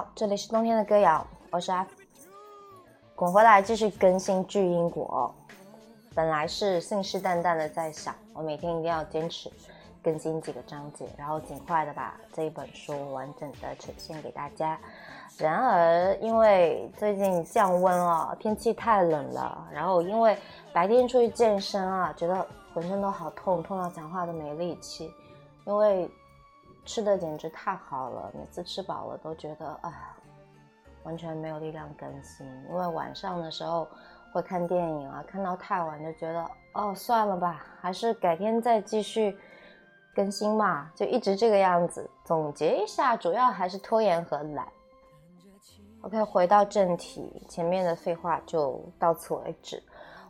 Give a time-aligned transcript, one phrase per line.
[0.00, 1.86] 好，这里是冬天的歌谣，我是阿
[3.14, 5.30] 滚回来继续更新巨婴国。
[6.14, 9.52] 本来是信誓旦旦的在想，我每天一定要坚持
[10.02, 14.80] 更新几个章节，然后尽快的把这一本书完整的呈现给大家。
[15.36, 20.34] 然而，因为最近降温了，天气太冷了，然后因为
[20.72, 25.12] 白天出去健身啊，觉得浑身都好痛，痛到讲话都没力气。
[25.66, 26.10] 因为
[26.84, 30.16] 吃的简直太好了，每次吃饱了都觉得啊，
[31.04, 32.46] 完全没有力量更新。
[32.68, 33.86] 因为晚上的时候
[34.32, 39.36] 会看电影啊，看到太晚就觉得哦，算了吧，还是改天再继续
[40.14, 42.08] 更新嘛，就一直这个样子。
[42.24, 44.66] 总结一下，主要还是拖延和懒。
[46.02, 49.82] OK，回到正题，前面的废话就到此为止。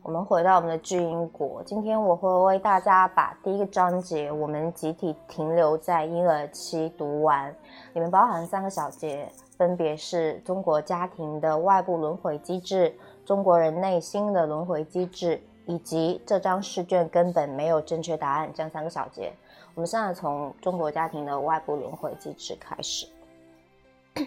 [0.03, 7.55] 我们回到我们的巨婴国，今天我会为大家把第一个章节，我们集体停留在婴儿期读完，
[7.93, 19.31] 里面包含三个小节，分别是中国家庭的外部轮回机制、中国人内心的轮回机制，以及这张试卷根本没有正确答案这样三个小节。
[19.75, 23.07] 我们现在从中国家庭的外部轮回机制开始。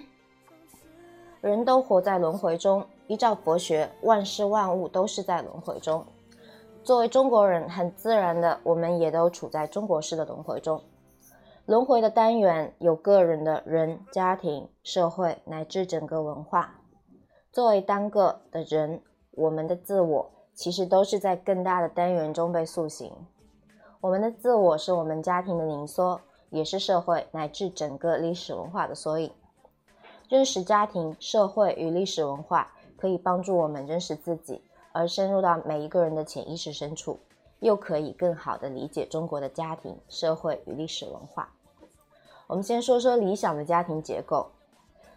[1.41, 6.03] 人都活在轮回中，依照佛学，万事万物都是在轮回中。
[6.83, 10.81] 作为中国人，很自然的，我们也都处在中国式的轮回中。
[11.67, 16.80] 轮回的单元有个人的人、家庭、社会乃至整个文化。
[17.52, 23.14] 作为单个的人，我们的自我其实都是在更大的单元中被塑形。
[24.02, 26.19] 我们的自我是我们家庭的凝缩，
[26.50, 29.31] 也是社会乃至整个历史文化的缩影。
[30.30, 32.72] 认识家庭、社会与历史文化，
[33.04, 34.62] 可以帮助我们认识自己，
[34.94, 37.19] 而深入到每一个人的潜意识深处，
[37.59, 41.50] 又可以更好的理解中国的家庭、社会与历史文化。
[42.47, 44.47] 我们先说说理想的家庭结构。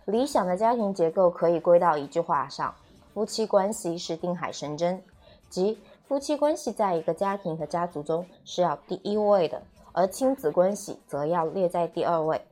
[0.04, 2.74] 理想的家庭结构可以归到一句话上：
[3.14, 5.00] 夫妻关系是定海神针，
[5.48, 12.44] 即夫妻关系在一个家庭和家族中是要第一位的，而亲子关系则要列在第二位，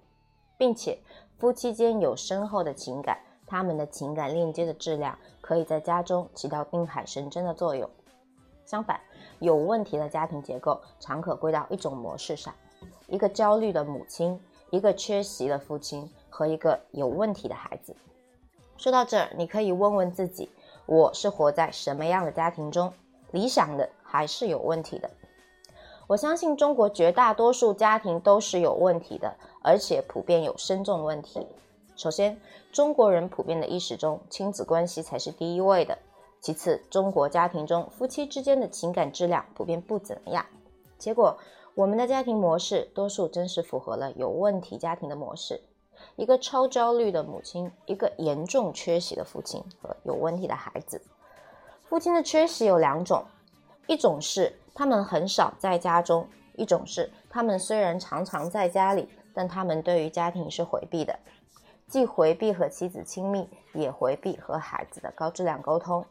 [0.57, 0.97] 并且。
[1.37, 7.89] 夫妻间有深厚的情感，他们的情感链接的质量可以在家中起到定海神针的作用。
[8.65, 9.01] 相反，
[9.41, 12.55] 有问题的家庭结构常可归到一种模式上：
[13.07, 14.41] 一个焦虑的母亲，
[14.71, 17.95] 一个缺席的父亲和一个有问题的孩子。
[18.77, 20.51] 说到这儿，你可以问问自己：
[20.87, 22.93] 我是活在什么样的家庭中？
[23.31, 25.11] 理想的还是有问题的？
[26.07, 31.47] 我相信中国绝大多数家庭都是有问题的，而且普遍有深重问题。
[31.97, 32.41] 首先，
[32.73, 35.97] 中国人普遍的意识中，亲子关系才是第一位的。
[36.41, 40.45] 其次，中国家庭中夫妻之间的情感质量普遍不怎么样。
[40.99, 41.39] 结果，
[41.75, 45.61] 我们的家庭模式多数真是符合了有问题家庭的模式：
[46.17, 51.01] 一个超焦虑的母亲，一个严重缺席的父亲和有问题的孩子。
[51.85, 53.25] 父亲的缺席有两种，
[53.87, 54.59] 一种是。
[54.77, 56.27] 他们很少在家中，
[56.57, 61.17] 一种是他们虽然常常在家里，但他们对于家庭是回避的，
[61.87, 66.05] 既回避和妻子亲密，也回避和孩子的高质量沟通。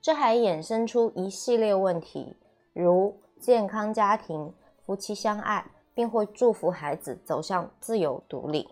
[0.00, 2.36] 这还衍生出一系列问题，
[2.72, 4.52] 如健康家庭，
[4.84, 8.68] 夫妻相爱，并会祝福孩子走向自由独立。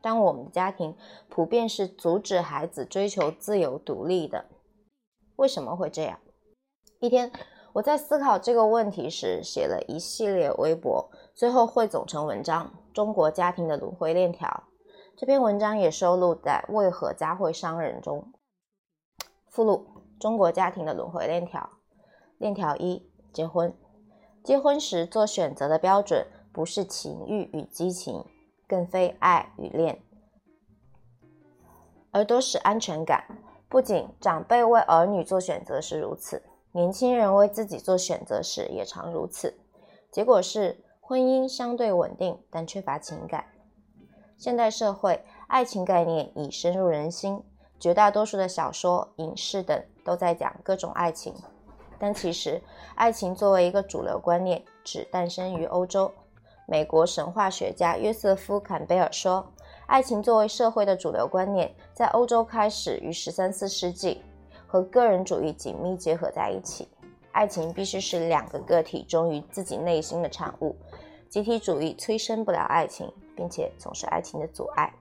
[0.00, 0.96] 当我们的家庭
[1.28, 4.46] 普遍是阻止孩子追求自由独立的，
[5.36, 6.18] 为什么会这样？
[6.98, 7.30] 一天。
[7.74, 14.46] 我在思考这个问题时，写了一系列微博，最后汇总成文章《中国家庭的轮回链条》。
[15.22, 18.32] 这篇文章也收录在《为何家会伤人》中。
[19.46, 19.86] 附录：
[20.18, 21.70] 中国家庭的轮回链条。
[22.38, 23.72] 链条一：结婚。
[24.42, 28.24] 结婚时做选择的标准不是情欲与激情，
[28.66, 30.02] 更非爱与恋，
[32.10, 33.38] 而多是安全感。
[33.68, 36.42] 不仅长辈为儿女做选择是如此。
[36.72, 39.54] 年轻人为自己做选择时也常如此，
[40.10, 43.51] 结果是婚姻相对稳定，但缺乏情感。
[44.42, 47.40] 现代社会，爱情概念已深入人心，
[47.78, 51.32] 绝大多数的小说、影视等都在讲各种爱情。
[51.96, 52.60] 但其实，
[52.96, 56.10] 爱情作为一个主流观念，只诞生于欧洲。
[56.66, 59.46] 美国神话学家约瑟夫·坎贝尔说，
[59.86, 64.22] 爱情作为社会的主流观念，在欧洲开始于十三四世纪。
[64.66, 66.88] 和个人主义紧密结合在一起，
[67.30, 70.74] 爱情必须是两个个体忠于自己内心的产物。
[71.32, 74.92] 集体主义催生不了爱情，并且总是爱情的阻碍。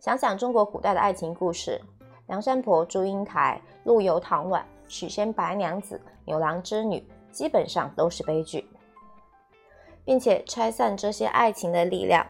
[0.00, 1.80] 想想中国古代的爱情故事：
[2.26, 8.68] 梁山伯、祝英台、陆游、唐婉、许仙、白娘子、牛郎织女，基本上都是悲剧，
[10.04, 12.26] 并且拆散这些爱情的力量，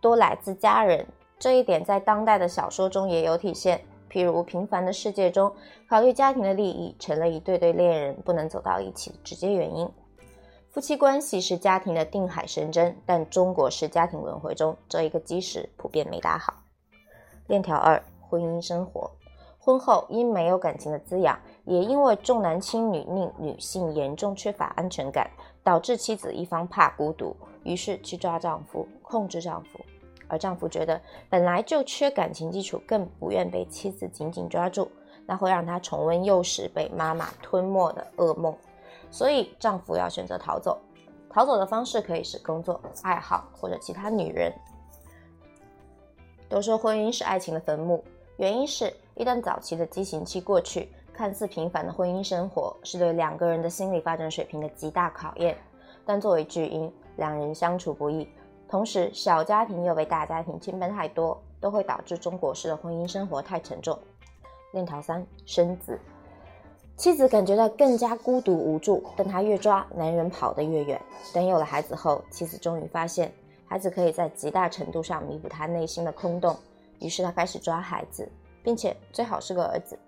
[0.00, 1.06] 多来自家人、
[1.38, 3.78] 这一点在当代的小说中也有体现。
[4.10, 5.52] 譬如《平凡的世界》中，
[5.86, 9.86] 考虑家庭的利益，成了一对对恋人不能走到一起的直接原因。
[10.70, 16.54] 夫妻关系是家庭的定海神针，但中国式家庭轮回中，这一个基石普遍没打好。
[17.48, 19.10] 链条二：婚姻生活。
[19.58, 25.28] 婚后因没有感情的滋养，也因为重男轻女令女性严重缺乏安全感，
[25.64, 27.34] 导致妻子一方怕孤独，
[27.64, 29.80] 于是去抓丈夫，控制丈夫。
[30.28, 34.88] 而丈夫觉得本来就缺感情基础，更不愿被妻子紧紧抓住，
[35.26, 38.56] 那会让他重温幼时被妈妈吞没的噩梦。
[39.10, 40.78] 所以丈夫要选择逃走。
[41.28, 44.52] 逃走的方式可以是工作、爱好或者其他女人。
[46.48, 48.02] 都说婚姻是爱情的坟墓，
[48.36, 55.56] 原因是一旦早期的激情期过去，看似平凡的婚姻生活是对两个人的心理发展水平的极大考验。
[56.04, 58.28] 但作为巨婴，两人相处不易。
[58.68, 63.96] 同时，小家庭又被大家庭牵绊太多，都会导致中国式的婚姻生活太沉重。
[64.72, 66.00] 链条三：生子，
[67.00, 71.00] 妻子感觉到更加孤独无助，但她越抓，男人跑得越远。
[71.32, 73.32] 等有了孩子后，妻子终于发现，
[73.66, 76.54] 孩子可以在极大程度上弥补她内心的空洞，
[76.98, 78.30] 于是她开始抓孩子，
[78.62, 79.98] 并且最好是个儿子。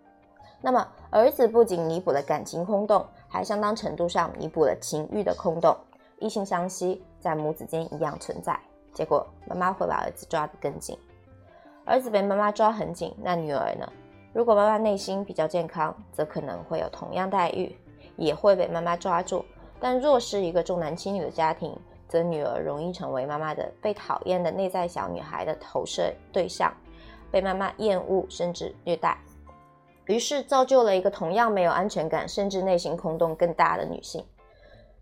[0.60, 5.74] 那么，儿子不仅弥补了感情空洞，还相当程度上弥补了情欲的空洞。
[6.18, 8.54] 异性相吸，在母子间一样存在。
[8.92, 10.94] 结果妈妈会把儿子抓得更紧，
[11.86, 13.90] 儿子被妈妈抓很紧，那女儿呢？
[14.32, 17.76] 如果妈妈内心比较健康，则可能会有同样待遇，
[18.16, 19.44] 也会被妈妈抓住。
[19.78, 21.76] 但若是一个重男轻女的家庭，
[22.08, 26.72] 则女儿容易成为妈妈的被讨厌的内在小女孩的投射对象，
[27.30, 29.18] 被妈妈厌恶甚至虐待，
[30.06, 34.24] 于是造就了一个同样没有安全感，甚至内心空洞更大的女性。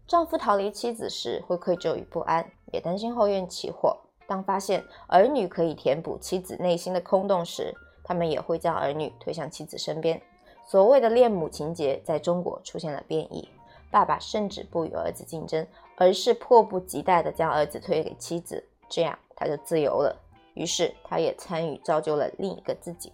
[0.08, 3.96] 丈夫逃离妻子时，会愧疚与不安，也担心后院起火。
[4.26, 7.74] 当发现儿女可以填补妻子内心的空洞时，
[8.10, 10.20] 他们也会将儿女推向妻子身边。
[10.66, 13.48] 所谓的恋母情节在中国出现了变异，
[13.88, 15.64] 爸爸甚至不与儿子竞争，
[15.94, 20.20] 而是迫不及待地将儿子推给妻子，这样他就自由了。
[20.54, 23.12] 于是他也参与造就了另一个自己。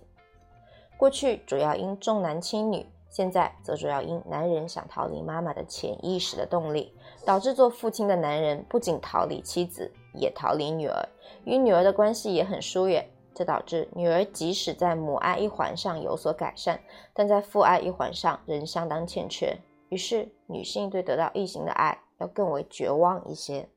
[0.96, 2.86] 过去主要因重男轻女。
[3.10, 6.92] 现在则主要因男人想逃离妈妈的潜意识的动力，
[7.24, 11.08] 导致做父亲的男人不仅逃离妻子，也逃离女儿，
[11.44, 13.06] 与女儿的关系也很疏远。
[13.36, 16.80] 这导致女儿即使在母爱一环上有所改善，
[17.12, 19.58] 但在父爱一环上仍相当欠缺。
[19.90, 23.68] 于是，女性对得到异性的爱要更为绝望一些。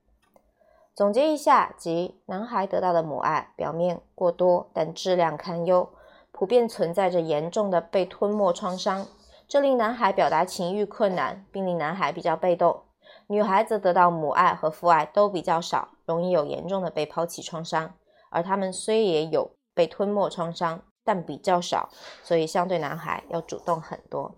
[0.95, 5.89] 总结一下，即男孩得到的母爱表面过多，但质量堪忧，
[6.31, 9.05] 普遍存在着严重的被吞没创伤。
[9.45, 12.83] 这令男孩表达情欲困难，并令男孩比较被动；
[13.27, 17.93] 女孩子得到母爱和父爱都比较少，容易有严重的被抛弃创伤。
[18.29, 21.89] 而他们虽也有被吞没创伤，但比较少，
[22.23, 24.35] 所以相对男孩要主动很多。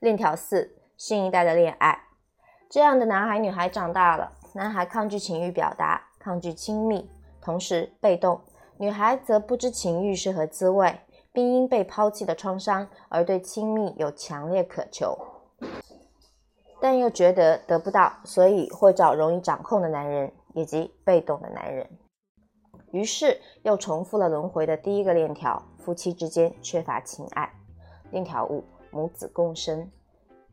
[0.00, 2.04] 链条四：新一代的恋爱。
[2.68, 7.10] 这样的男孩女孩长大了，男孩抗拒情欲表达，抗拒亲密，
[7.40, 8.40] 同时被动；
[8.78, 11.00] 女孩则不知情欲是何滋味。
[11.32, 15.14] 并因被抛弃的创伤而对亲密有强烈渴求，
[16.80, 21.90] 但又觉得得不到，所以会找容易掌控的男人以及被动的男人。
[22.96, 27.52] 于是又重复了轮回的第一个链条：夫妻之间缺乏情爱。
[28.10, 29.90] 链条五：母子共生。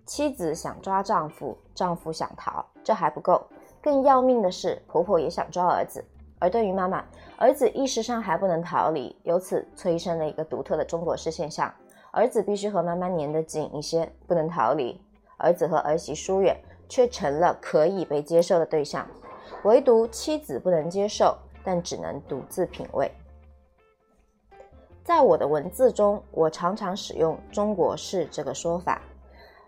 [0.06, 3.42] 妻子想抓丈夫，丈夫想逃，这还不够，
[3.82, 6.04] 更要命的是婆婆也想抓儿子。
[6.38, 7.06] 而对于妈妈，
[7.38, 11.74] 儿子意识上还不能逃离，由此催生了一个独特的中国式现象：
[12.12, 15.00] 儿子必须和妈妈粘得紧一些，不能逃离；
[15.38, 16.58] 儿子和儿媳疏远，
[16.90, 19.08] 却成了可以被接受的对象。
[19.64, 23.12] 唯独妻子不能接受，但只能独自品味。
[25.04, 29.02] 在我的文字中，我常常使用“中国式”这个说法，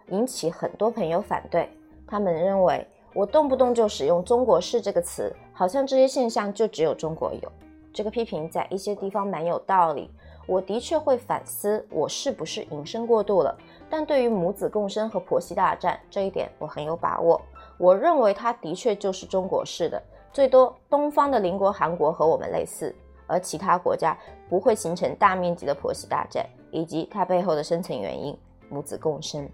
[0.10, 1.70] 引起很多朋友反对，
[2.08, 2.88] 他们认为。
[3.14, 7.52] 我动不动就使用“中国式”这个词，好像这些现象就只有中国有。
[7.94, 10.12] 这个批评在一些地方蛮有道理，
[10.46, 13.58] 我的确会反思我是不是引申过度了。
[13.90, 17.42] 但对于母子共生和婆媳大战这一点，我很有把握。
[17.78, 20.04] 我认为它的确就是中国式的，
[20.36, 22.94] 最多东方的邻国韩国和我们类似，
[23.26, 24.18] 而其他国家
[24.50, 28.38] 不会形成大面积的婆媳大战，以及它背后的深层原因——
[28.68, 29.50] 母子共生。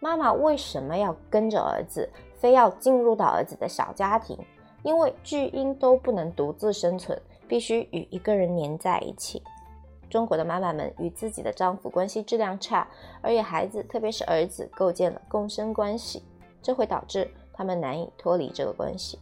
[0.00, 2.08] 妈妈为什么要跟着儿子？
[2.38, 4.38] 非要进入到儿子的小家庭，
[4.82, 9.42] 因为巨婴都不能独自生存，必须与一个人黏在一起。
[10.08, 12.88] 中国的妈妈们与自己的丈夫关系质量差，
[13.20, 16.22] 而与孩子，特别是儿子，构建了共生关系，
[16.62, 19.18] 这会导致他们难以脱离这个关系。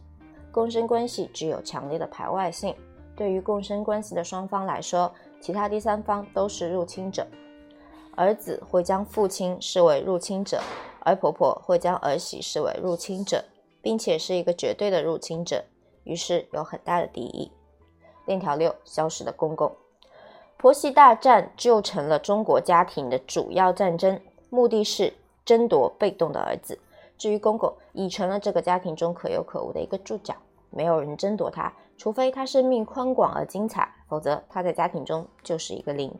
[0.55, 2.73] 共生关系具有强烈的排外性，
[3.13, 7.27] 对于共生关系的双方来说，其他第三方都是入侵者。
[8.15, 10.61] 儿子会将父亲视为入侵者，
[11.01, 13.43] 而婆婆会将儿媳视为入侵者，
[13.81, 15.61] 并且是一个绝对的入侵者，
[16.05, 17.51] 于是有很大的敌意。
[18.25, 19.69] 链条六：消失的公公。
[20.55, 24.17] 婆媳大战就成了中国家庭的主要战争，
[24.49, 26.79] 目的是争夺被动的儿子。
[27.17, 30.33] 至于公公，已成了这个家庭中可有可无的一个注脚，
[30.75, 36.13] 没有人争夺他，除非他生命宽广而精彩，否则他在家庭中就是一个零。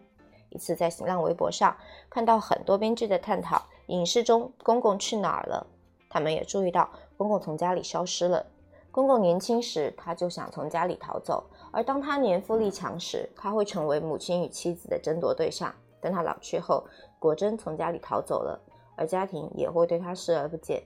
[0.49, 1.75] 一次在新浪微博上
[2.09, 5.67] 看到很多编剧在探讨影视中公公去哪儿了，
[6.09, 8.45] 他们也注意到公公从家里消失了。
[8.91, 15.75] 公公年轻时他就想从家里逃走，而当他年富力强时，他会成为母亲与妻子的争夺对象。
[15.99, 16.85] 等他老去后，
[17.19, 18.57] 果真从家里逃走了，
[18.95, 20.81] 而家庭也会对他视而不见。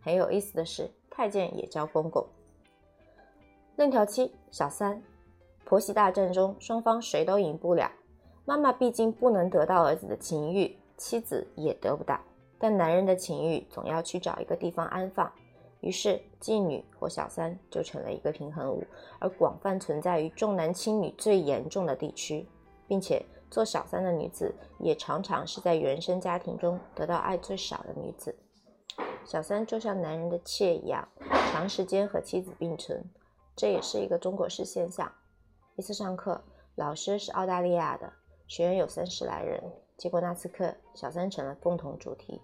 [0.00, 2.24] 很有意思的是，太监也叫公公。
[3.78, 5.00] 链条七小三，
[5.64, 7.88] 婆媳大战中双方谁都赢不了。
[8.44, 12.18] 妈妈毕竟不能得到儿子的情欲，妻子也得不到。
[12.58, 15.32] 但男人的情欲总要去找一个地方安放，
[15.78, 18.82] 于是妓女或小三就成了一个平衡物，
[19.20, 22.48] 而广泛存在于重男轻女最严重的地区，
[22.88, 28.34] 并且做小三的女子也常常是在原生家庭中得到爱最少的女子。
[29.24, 31.06] 小三就像男人的妾一样，
[31.52, 33.04] 长时间和妻子并存，
[33.58, 35.10] 这也是一个中国式现象。
[35.74, 36.40] 一次上课，
[36.76, 38.12] 老师是澳大利亚的。
[38.46, 39.60] 学员有三十来人，
[39.96, 42.40] 结果那次课小三成了共同主题。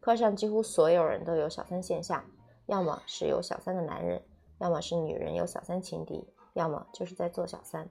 [0.00, 2.22] 课上几乎所有人都有小三现象，
[2.66, 4.20] 要么是有小三的男人，
[4.58, 7.88] 要么是女人有小三情敌，要么就是在做小三。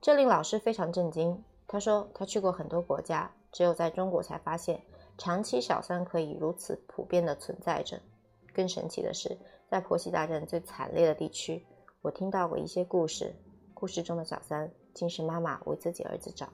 [0.00, 1.42] 这令老师非常震惊。
[1.66, 4.82] 他说他去过很多国家，只有在中国才发现
[5.18, 8.00] 长期小三可以如此普遍的存在着。
[8.54, 9.36] 更神奇的是，
[9.70, 11.64] 在婆媳大战最惨烈的地区，
[12.02, 13.34] 我听到过一些故事，
[13.74, 14.70] 故事中的小三。
[14.96, 16.48] 竟是妈妈为自己儿子找。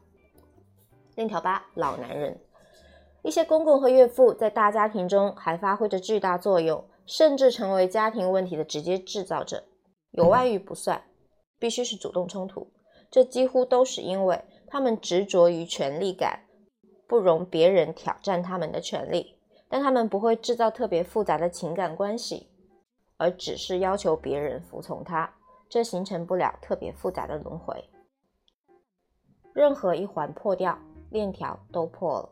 [1.15, 2.41] 链条八，老男人，
[3.23, 9.63] 一些公公和岳父在大家庭中还发挥着巨大作用，甚至成为家庭问题的直接制造者。
[10.11, 11.05] 有外遇不算，
[11.61, 12.67] 必须是主动冲突。
[13.13, 16.41] 这几乎都是因为他们执着于权力感，
[17.07, 19.39] 不容别人挑战他们的权利。
[19.69, 22.49] 但他们不会制造特别复杂的情感关系，
[23.23, 25.33] 而只是要求别人服从他，
[25.69, 27.89] 这形成不了特别复杂的轮回。
[29.53, 30.77] 任何一环破掉，
[31.09, 32.29] 链条都破了。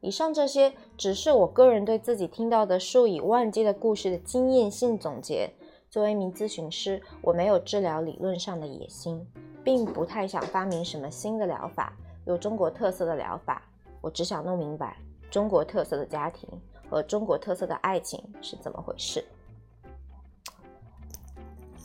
[0.00, 5.52] 以上这些只是我个人对自己听到的数以万计的故事的经验性总结。
[5.90, 9.26] 作为一名咨询师，我没有治疗理论上的野心，
[9.64, 11.92] 并不太想发明什么新的疗法，
[12.26, 13.68] 有中国特色的疗法。
[14.00, 14.98] 我只想弄明白
[15.32, 16.48] 中国特色的家庭
[16.88, 19.24] 和中国特色的爱情是怎么回事。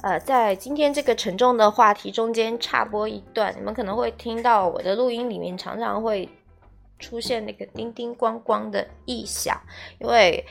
[0.03, 6.27] 呃，在今天这个沉重的话题中间插播一段，你们可能会听到我的录音里面常常会
[6.99, 9.57] 出现那个叮叮咣咣的异响，
[9.99, 10.45] 因为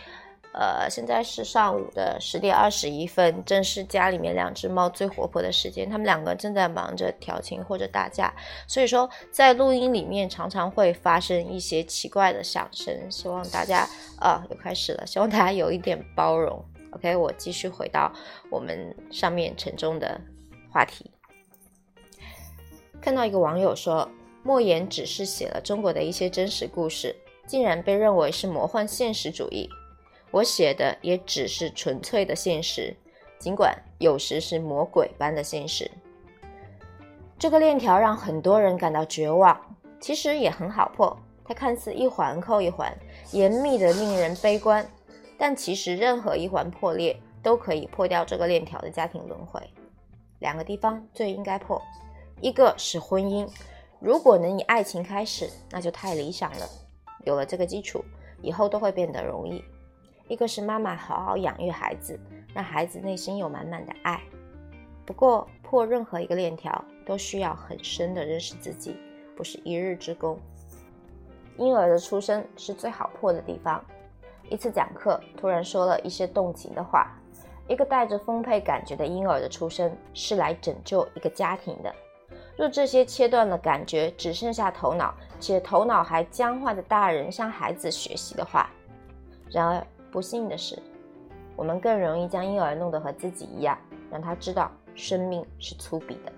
[0.54, 8.32] 呃现在是上午的十点二十一分，正是家里面两只猫最活泼的时间，它们两个正在忙着调情或者打架，
[8.66, 13.86] 所以说在录音里面常常会发生一些奇怪的响声，希望大家
[14.18, 16.64] 啊又开始了，希望大家有一点包容。
[16.92, 18.12] OK，我继续回到
[18.50, 20.20] 我们上面沉重的
[20.70, 21.10] 话题。
[23.00, 24.08] 看到一个网友说，
[24.42, 29.68] 莫言只是写了中国的一些真实故事，竟然被认为是魔幻现实主义。
[30.30, 32.96] 我写的也只是纯粹的现实，
[33.38, 35.90] 尽管有时是魔鬼般的现实。
[37.38, 39.60] 这个链条让很多人感到绝望，
[40.00, 41.18] 其实也很好破。
[41.44, 42.96] 它看似一环扣一环，
[43.32, 44.86] 严密的令人悲观。
[45.42, 49.60] 但其实，任何一环破裂都可以破掉这个链条的家庭轮回。
[50.38, 51.82] 两个地方最应该破，
[52.40, 53.48] 一个是婚姻，
[53.98, 56.66] 如果能以爱情开始，那就太理想了。
[57.24, 58.04] 有了这个基础，
[58.40, 59.64] 以后都会变得容易。
[60.28, 62.16] 一个是妈妈好好养育孩子，
[62.54, 64.22] 让孩子内心有满满的爱。
[65.04, 68.94] 不过，破任何一个链条都需要很深的认识自己，
[69.36, 70.38] 不是一日之功。
[71.58, 73.84] 婴儿的出生是最好破的地方。
[74.52, 77.10] 一次讲课，突然说了一些动情的话。
[77.68, 81.94] 一个带着丰沛感觉的婴儿的出生是来拯救一个家庭的。
[82.58, 88.68] 若这些切断了感觉，只剩下头脑，且头脑还僵化的大人向孩子学习的话，
[89.50, 90.78] 然而不幸的是，
[91.56, 93.78] 我们更容易将婴儿弄得和自己一样，
[94.10, 96.32] 让他知道生命是粗鄙的。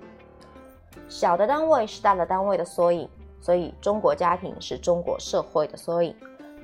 [1.08, 3.08] 小的单位是大的单位的缩影，
[3.40, 6.14] 所以中国家庭是中国社会的缩影。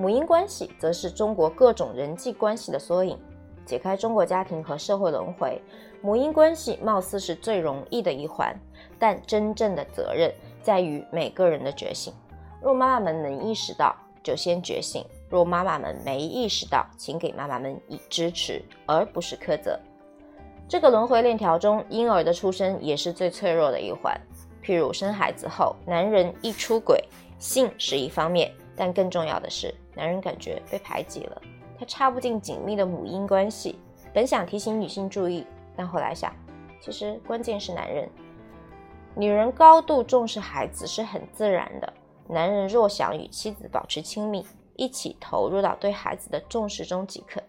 [0.00, 3.19] 母婴关系则是中国各种人际关系的缩影。
[3.66, 5.61] 解开中国家庭和社会轮回，
[6.00, 8.59] 母婴关系貌似是最容易的一环，
[8.99, 12.14] 但真正的责任在于每个人的觉醒。
[12.62, 19.78] 若妈妈们能意识到，就先觉醒；若妈妈们没意识到，请给妈妈们以支持，而不是苛责。
[20.66, 24.19] 这个轮回链条中，婴儿的出生也是最脆弱的一环。
[24.64, 27.04] 譬如生孩子后，男人一出轨，
[27.38, 31.42] 性是一方面，但更重要的是，男人感觉被排挤了，
[31.78, 33.78] 他插不进紧密的母婴关系。
[34.12, 35.47] 本想提醒女性注意。
[35.76, 36.35] 但后来想，
[36.80, 38.06] 其实关键是男人。
[39.14, 41.90] 女人高度重视孩子是很自然的。
[42.28, 47.40] 男人若想与妻子保持亲密，一起投入到对孩子的重视中即可。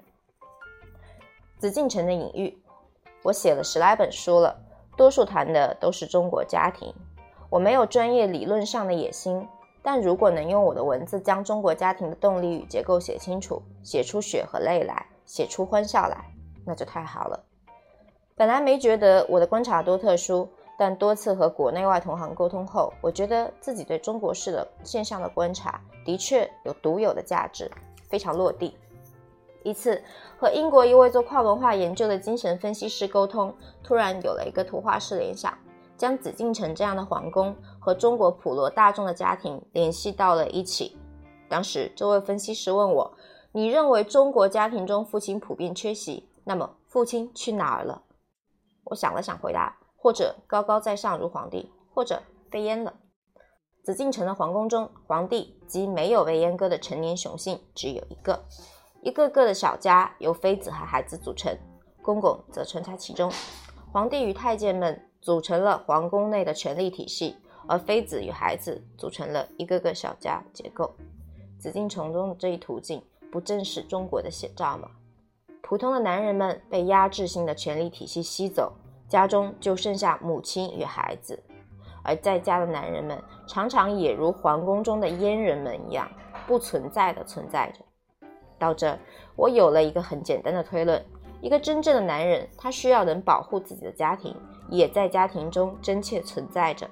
[1.58, 2.58] 紫禁城的隐喻，
[3.22, 4.60] 我写了十来本书了，
[4.96, 6.94] 多数谈的都是中国家庭。
[7.50, 9.46] 我没有专业理论上的野心，
[9.84, 16.26] 但如果能用我的文字将中国家庭的动力与结构写清楚，写出血和泪来，写出欢笑来，
[16.66, 17.44] 那就太好了。
[18.36, 20.48] 本来没觉得我的观察多特殊，
[20.78, 27.70] 但多次和国内外同行沟通后，我觉得自己对中国式的现象的观察的确有独有的价值，
[28.10, 28.76] 非常落地。
[29.64, 30.02] 一次
[30.40, 35.56] 和英国一位做跨文化研究的精神分析师沟通，突然有了一个图画式联想，
[35.98, 40.96] 将紫禁城这样的皇宫和中国普罗大众的家庭联系到了一起。
[41.50, 43.14] 当时这位分析师问我
[43.52, 46.30] ：“你认为中国家庭中父亲普遍缺席？
[46.44, 48.04] 那么父亲去哪儿了？”
[48.86, 52.94] 我想了想，回答：或者高高在上如皇帝，或者被阉了。
[53.84, 58.46] 紫禁城的皇宫中，皇帝及没有被阉割的成年雄性只有一个，
[59.02, 61.58] 一个个的小家由妃子和孩子组成，
[62.04, 63.32] 公公则穿插其中。
[63.92, 67.38] 皇帝与太监们组成了皇宫内的权力体系，
[67.68, 70.94] 而妃子与孩子组成了一个个小家结构。
[71.58, 74.90] 紫禁城中的这一图景，不正是中国的写照吗？
[75.62, 78.74] 普通的男人们被压制性的权力体系吸走，
[79.08, 81.42] 家中就剩下母亲与孩子，
[82.04, 86.10] 而在家的男人们常常也如皇宫中的阉人们一样，
[86.46, 87.86] 不存在的存在着。
[88.58, 88.98] 到这，
[89.36, 91.04] 我有了一个很简单的推论：
[91.42, 94.36] 一个真正的男人，他需要能保护自己的家庭，
[94.70, 96.90] 也在家庭中真切存在着。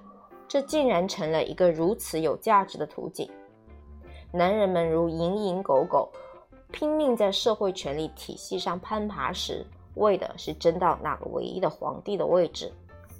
[0.49, 3.29] 这竟然成了一个如此有价值的图景。
[4.33, 6.11] 男人们如蝇营狗苟。
[6.71, 12.71] 拼命在社会权力体系上攀爬时，为的是争到那个唯一的皇帝的位置，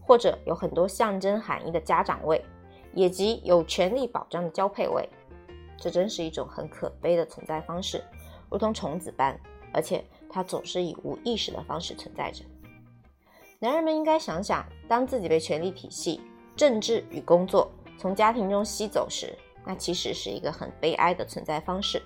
[0.05, 2.39] 或者有很多象征含义的家长位，
[2.93, 5.09] 也即有权利保障的交配位。
[5.79, 8.03] 这真是一种很可悲的存在方式，
[8.51, 9.35] 如同虫子般，
[9.73, 12.45] 而且它总是以无意识的方式存在着。
[13.57, 16.21] 男人们应该想想，当自己被权力体系、
[16.59, 19.33] 政治与工作从家庭中吸走时，
[19.65, 22.01] 那其实是一个很悲哀的存在方式。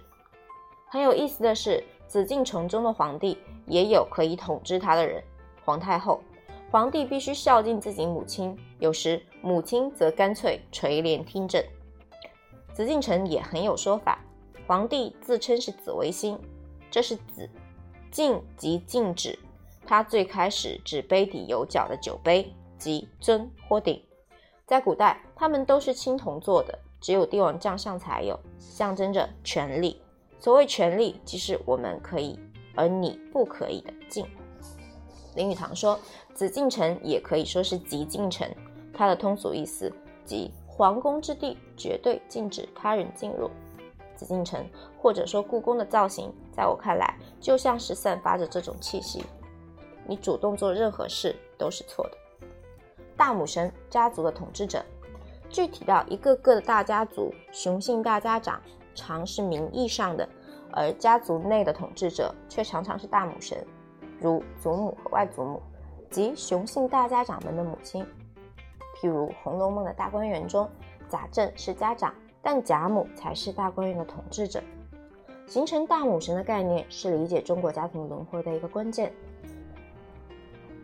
[0.86, 3.36] 很有意思的是，紫禁城中的皇帝
[3.66, 5.24] 也有可以统治他的人，
[5.66, 6.22] 皇太后。
[6.70, 11.64] 皇帝必须孝敬自己母亲，有时母亲则干脆垂帘听政。
[12.76, 14.24] 紫禁城也很有说法，
[14.68, 16.40] 皇帝自称是紫微星，
[16.92, 17.50] 这是紫，
[18.12, 19.40] 禁即禁止，
[19.84, 24.00] 他最开始指杯底有角的酒杯，即尊或鼎。
[24.66, 30.02] 在古代，他们都是青铜做的，只有帝王将相才有，象征着权力。
[30.40, 32.40] 所谓权力，即是我们可以
[32.74, 34.26] 而你不可以的禁。
[35.36, 36.00] 林语堂说，
[36.34, 38.50] 紫禁城也可以说是极禁城，
[38.94, 39.92] 它的通俗意思
[40.24, 43.52] 即皇宫之地，绝对禁止他人进入。
[44.16, 44.66] 紫禁城
[44.98, 49.26] 或者说故宫的造型，在我看来，就像是散发着这种气息。
[50.08, 52.18] 你主动做任何事都是错的。
[53.18, 54.84] 大母神家族的统治者，
[55.50, 58.62] 具体到一个个的大家族，雄性大家长。
[58.96, 60.30] 常是名义上的，
[60.72, 63.58] 而家族内的统治者却常常是大母神，
[64.20, 65.60] 如祖母和外祖母，
[66.12, 68.06] 即雄性大家长们的母亲。
[68.96, 70.70] 譬如《红楼梦》的大观园中，
[71.10, 74.62] 贾政是家长，但贾母才是大观园的统治者。
[75.48, 79.12] 形成大母神的概念是理解中国家庭轮回的一个关键。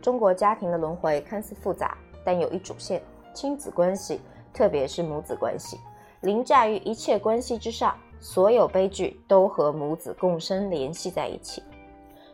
[0.02, 3.02] 中国家庭的轮回看似复杂，但有一主线：
[3.32, 4.20] 亲子关系，
[4.52, 5.78] 特别是母子关系。
[6.20, 11.62] 凌驾于一切关系之上，所有悲剧都和母子共生联系在一起。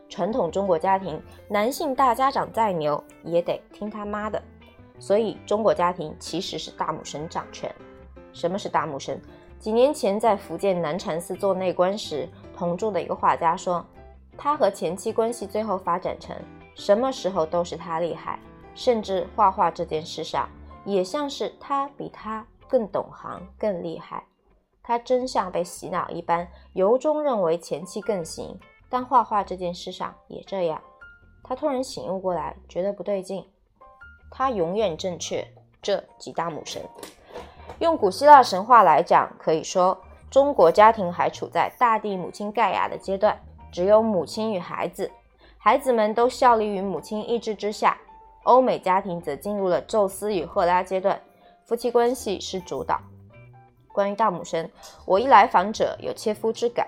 [0.09, 4.41] 传统中国家庭，男性大家长再牛也得听他妈的，
[4.99, 7.73] 所以中国家庭其实是大母神掌权。
[8.33, 9.21] 什么是大母神？
[9.59, 13.85] 几年前在福建南禅寺做内观时，同住的一个画家说，
[14.37, 16.35] 他和前妻关系最后发展成
[16.75, 18.39] 什么时候都是他厉害，
[18.77, 20.47] 甚至画画这件事上，
[20.85, 22.47] 也像是他比他。
[22.69, 24.25] 更懂行，更厉害。
[24.83, 28.59] 他真像被洗脑一般，由衷认为前妻更行。
[28.89, 30.81] 但画画这件事上也这样。
[31.45, 33.45] 他突然醒悟过来，觉得不对劲。
[34.29, 35.47] 他永远正确，
[35.81, 36.81] 这几大母神。
[37.79, 39.97] 用古希腊神话来讲，可以说
[40.29, 43.39] 中国家庭还处在大地母亲盖亚的阶段，
[43.71, 45.09] 只有母亲与孩子，
[45.57, 47.97] 孩子们都效力于母亲意志之下。
[48.47, 51.21] 欧美家庭则进入了宙斯与赫拉阶段，
[51.65, 52.97] 夫妻关系是主导。
[53.91, 54.71] 关于大母神，
[55.05, 56.87] 我一来访者有切肤之感。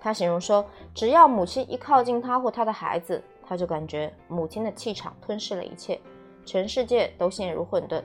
[0.00, 6.00] 他形容说，只要母亲一靠近他或他的孩子，他就感觉母亲的气场吞噬了一切，
[6.44, 8.02] 全世界都陷入混沌。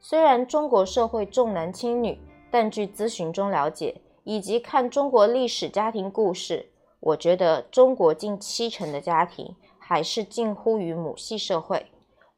[0.00, 2.18] 虽然中国社会重男轻女，
[2.50, 3.94] 但据咨询中了解，
[4.24, 6.66] 以及看中国历史家庭故事，
[6.98, 11.86] 我觉得中国近七成的家庭还是近乎于母系社会。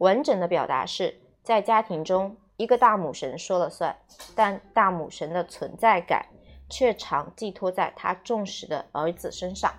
[0.03, 3.97] 完整的表达是在家庭中，一个大母神说了算，
[4.35, 6.27] 但大母神的存在感
[6.69, 9.73] 却常寄托在他重视的儿子身上。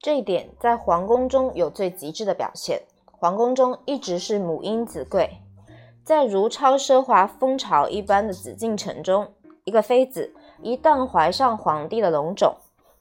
[0.00, 2.82] 这一点在皇宫中有最极致的表现。
[3.06, 5.38] 皇宫中一直是母婴子贵，
[6.02, 12.56] 在如超奢华蜂巢一般的紫禁城中，一个妃子一旦怀上皇帝的龙种，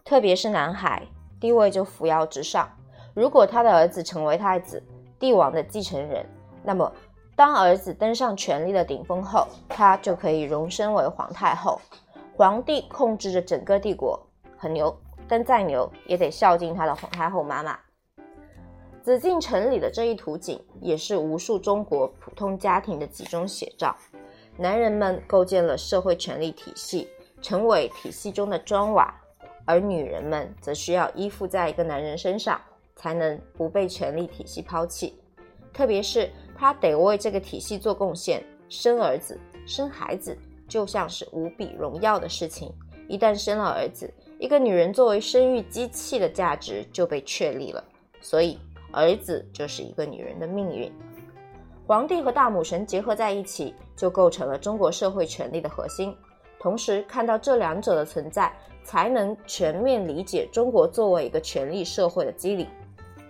[0.06, 1.08] 特别是男孩，
[1.42, 2.70] 地位就扶摇直上。
[3.16, 4.82] 如果他的儿子成为太子，
[5.24, 6.26] 帝王的继承人，
[6.66, 6.92] 那么
[7.34, 11.80] 当儿子登上权力的顶峰后，他就可以荣升为皇太后。
[12.36, 14.20] 皇帝控制着整个帝国，
[14.58, 14.94] 很牛，
[15.26, 17.80] 但再牛也得孝敬他的皇太后妈妈。
[19.02, 23.96] 紫禁城里的这一图景，也是无数中国普通家庭的集中写照。
[24.58, 27.08] 男人们构建了社会权力体系，
[27.42, 29.16] 成为体系中的砖瓦，
[29.64, 32.60] 而女人们则需要依附在一个男人身上。
[33.04, 35.14] 才能不被权力体系抛弃，
[35.74, 38.42] 特别是他得为这个体系做贡献。
[38.70, 40.38] 生儿子、生孩子
[40.70, 42.72] 就像是无比荣耀的事情。
[43.10, 47.84] 一旦生了儿子，一个女人作为生育机器的价值就被确立了。
[48.22, 48.58] 所以，
[48.94, 50.90] 儿子就是一个女人的命运。
[51.86, 56.16] 皇帝和大母神结合在一起，就构成了中国社会权力的核心。
[56.58, 58.50] 同时，看到这两者的存在，
[58.86, 62.70] 才能全面理解中国作为一个权力社会的机理。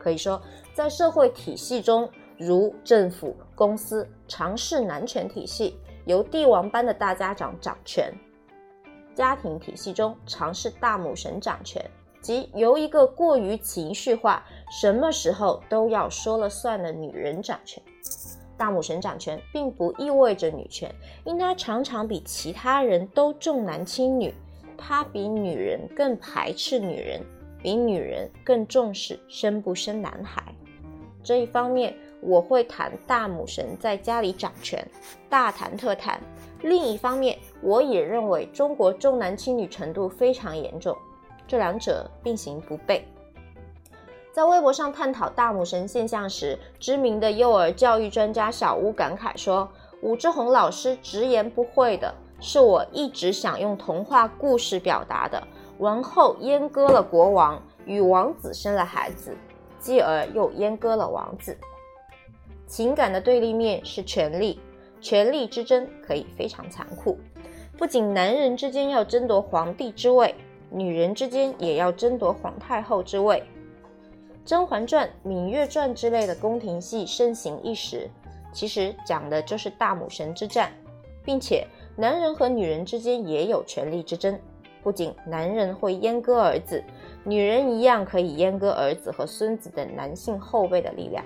[0.04, 0.42] 可以说，
[0.74, 8.12] 在社会体系中，如政府、公司，尝试男权体系，由帝王般的大家长掌权；
[9.16, 11.84] 家庭体系中，尝试大母神掌权，
[12.20, 17.82] 即由一个过于情绪化、什么时候都要说了算的女人掌权。
[18.58, 24.34] 大母神掌权，并不意味着女权，因她常常比其他人都重男轻女，
[24.78, 27.22] 她比女人更排斥女人。
[27.64, 30.44] 比女人更重视生不生男孩
[31.24, 34.86] 这一方面，我会谈大母神在家里掌权，
[35.30, 36.20] 大谈特谈。
[36.62, 40.94] 另一方面，我也认为中国重男轻女程度非常严重，
[41.48, 43.02] 这两者并行不悖。
[44.34, 49.70] 在微博上探讨大母神现象时，知名的幼儿教育专家小屋感慨说
[50.04, 55.42] ：“武志红老师直言不讳的是我一直想用童话故事表达的。”
[55.84, 59.36] 王后阉割了国王，与王子生了孩子，
[59.82, 61.58] 继而又阉割了王子。
[62.66, 64.62] 情感的对立面是权力，
[65.02, 67.20] 权力之争可以非常残酷。
[67.78, 70.34] 不仅男人之间要争夺皇帝之位，
[70.70, 73.42] 女人之间也要争夺皇太后之位。
[74.46, 78.10] 《甄嬛传》《芈月传》之类的宫廷戏盛行一时，
[78.54, 80.72] 其实讲的就是大母神之战，
[81.26, 81.68] 并且
[81.98, 84.40] 男人和女人之间也有权力之争。
[84.84, 86.84] 不仅男人会阉割儿子，
[87.24, 91.24] 女人一样可以阉割儿子和孙子等男性后辈的力量。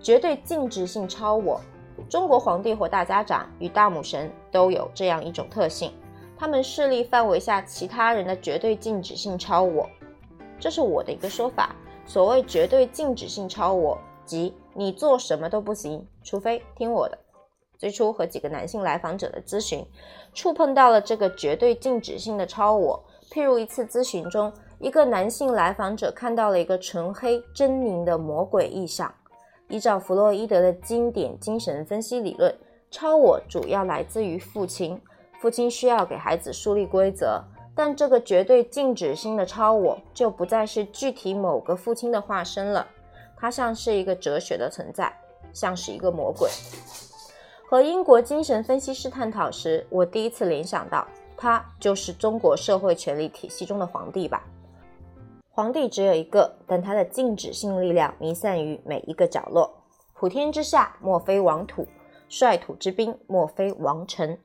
[0.00, 1.60] 绝对禁止性超我，
[2.08, 5.92] 中国皇帝或大家长与大母神都有这样一种特性，
[6.36, 9.88] 他们势力范围下其他人的绝对禁止性超我。
[10.60, 11.74] 这是我的一个说法。
[12.06, 17.18] 所谓绝对禁止性超我，即你做什么都不行，除非听我的。
[17.78, 19.84] 最初和几个男性来访者的咨询，
[20.32, 23.02] 触碰到了这个绝对禁止性的超我。
[23.30, 29.12] 譬如一次咨询中，一个男性来访者看到了一个纯黑狰狞的魔鬼意象。
[29.68, 32.54] 依照弗洛伊德的经典精神分析理论，
[32.90, 35.00] 超我主要来自于父亲，
[35.40, 37.42] 父亲需要给孩子树立规则。
[37.76, 42.86] 但这个绝对禁止性的超我就不再是具体某个父亲的化身了，
[43.36, 45.12] 它像是一个哲学的存在，
[45.52, 46.48] 像是一个魔鬼。
[47.74, 51.04] 和英国精神分析师探讨时，我第一次联想到，
[51.36, 54.44] 他就是中国社会权力体系中的皇帝吧。
[55.50, 59.68] 皇帝只有一个，但他的禁止性力量弥散于每一个角落。
[60.14, 61.82] 普天之下，莫非王土；
[62.28, 64.38] 率土之滨，莫非王臣。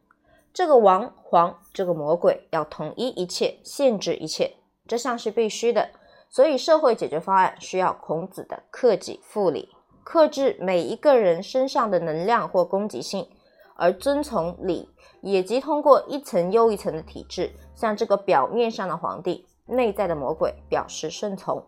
[0.51, 4.55] 这个王皇，这个魔鬼要统一一切，限制一切，
[4.87, 5.91] 这项是必须的。
[6.31, 9.69] 所以社会解决方案需要孔子的克己复礼，
[10.11, 13.27] 克制每一个人身上的能量或攻击性，
[13.75, 14.89] 而遵从礼，
[15.21, 21.63] 也即通过一层又一层的体制，向这个表面上的皇帝，内在的魔鬼表示顺从。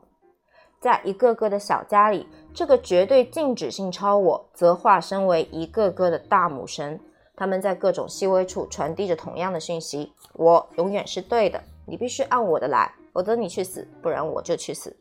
[0.79, 6.99] 在一个个的小家里，这个绝对静止性超我则化身为一个个的大母神，
[7.35, 14.97] 他们在各种细微处传递着同样的讯息：我永远是对的，你必须按我的来，否则你去死，不然我就去死。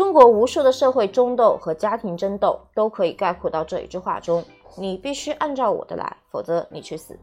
[0.00, 4.42] 中国无数的社会争斗和家庭争斗都可以概括到这一句话中：
[4.78, 7.18] 你必须按照我的来，否则你去死。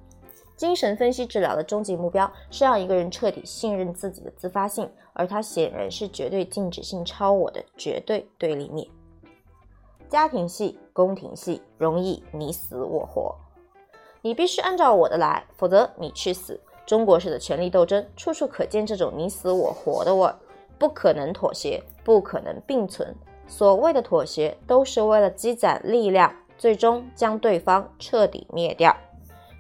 [0.56, 8.88] 精神分析治疗的终极目标是让一个人彻底信任自己的自发性，而它显然是绝对静止性超我的绝对对立面。
[10.08, 13.34] 家庭戏、宫廷戏容易你死我活，
[14.22, 16.62] 你必须按照我的来，否则你去死。
[16.86, 20.36] 中国式的权力斗争处处可见这种你死我活的味儿，
[20.78, 23.16] 不可能妥协，不可能并存。
[23.48, 28.96] 所谓的妥协，都是为了积攒力量，最终将对方彻底灭掉。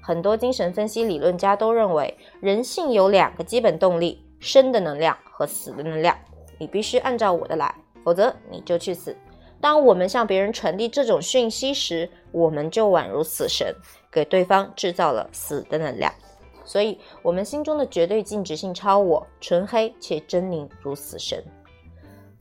[0.01, 6.17] 很多精神分析理论家都认为，人性有两个基本动力：生的能量和死的能量。
[6.59, 9.15] 你必须按照我的来，否则你就去死。
[9.59, 13.75] 当我们向别人传递这种讯息时，我们就宛如死神，
[14.11, 16.13] 给对方制造了死的能量。
[16.67, 21.41] 所以，我们心中的绝对静止性超我，纯黑且狰狞如死神。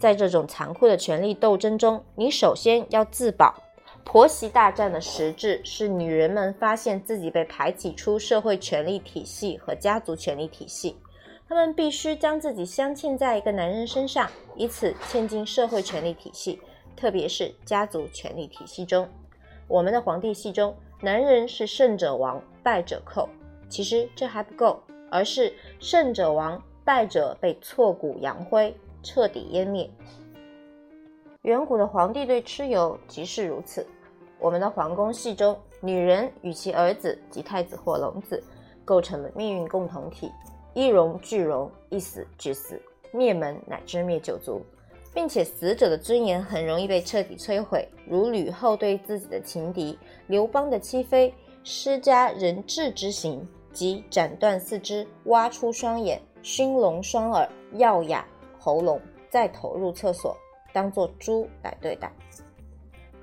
[0.00, 3.54] 在这种残酷的权力斗争中，你首先要自保。
[4.04, 10.96] 婆媳大战的实质是女人们发现自己被排挤出社会权力体系和家族权力体系，
[11.48, 16.60] 她们必须将自己镶嵌在一个男人身上，以此嵌进社会权力体系，
[16.96, 19.08] 特别是家族权力体系中。
[19.68, 23.28] 我们的皇帝系中，男人是胜者王，败者寇。
[23.68, 29.90] 其实这还不够，而是胜者亡，败者被挫骨扬灰，彻底湮灭。
[31.42, 33.86] 远古的皇帝对蚩尤即是如此。
[34.38, 38.42] 我们的皇宫戏中，女人与其儿子及太子或龙子
[38.84, 40.30] 构成了命运共同体，
[40.74, 42.80] 一荣俱荣，一死俱死，
[43.12, 44.60] 灭门乃至灭九族，
[45.14, 51.32] 并且死者的尊严很容易被彻底摧毁，如吕后对自己的情敌刘邦的妻妃
[51.64, 58.26] 施加人质之刑，即斩断四肢，挖出双眼，熏聋双耳，药哑
[58.58, 60.34] 喉咙，再投入厕所，
[60.72, 62.10] 当做猪来对待。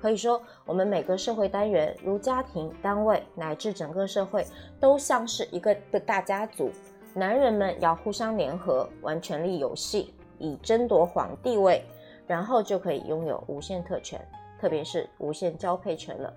[0.00, 4.46] 可以说，我们每个社会单元，如家庭、单位乃至整个社会，
[4.78, 6.70] 都像是一个个大家族。
[7.12, 11.84] 男人们要互相联合，玩权力游戏，以争夺皇帝位，
[12.28, 14.24] 然后就可以拥有无限特权，
[14.60, 16.32] 特别是无限交配权了。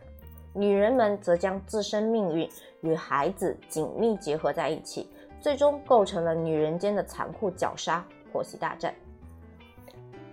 [0.54, 2.50] 女人们则将自身命运
[2.82, 8.94] 与孩子紧密结合在一起，最终构成了女人间的残酷绞杀——婆媳大战。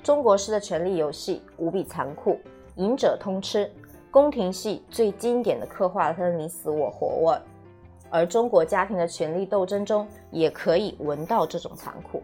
[0.02, 2.38] 中国式的权力游戏无比残酷。
[2.76, 3.70] 赢者通吃，
[4.10, 7.38] 宫廷戏最经典的刻画了他的你死我活味，
[8.10, 12.20] 而中国家庭的权力斗争中也可以闻到这种残酷。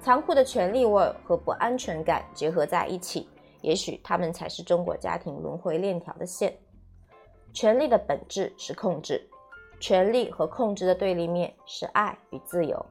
[0.00, 3.28] 残酷的权力味和不安全感结合在一起，
[3.60, 6.56] 也许他们才是中国家庭轮回链条的线。
[7.52, 9.20] 权力的本质是控制，
[9.80, 12.84] 权力和控制的对立面是爱与自由。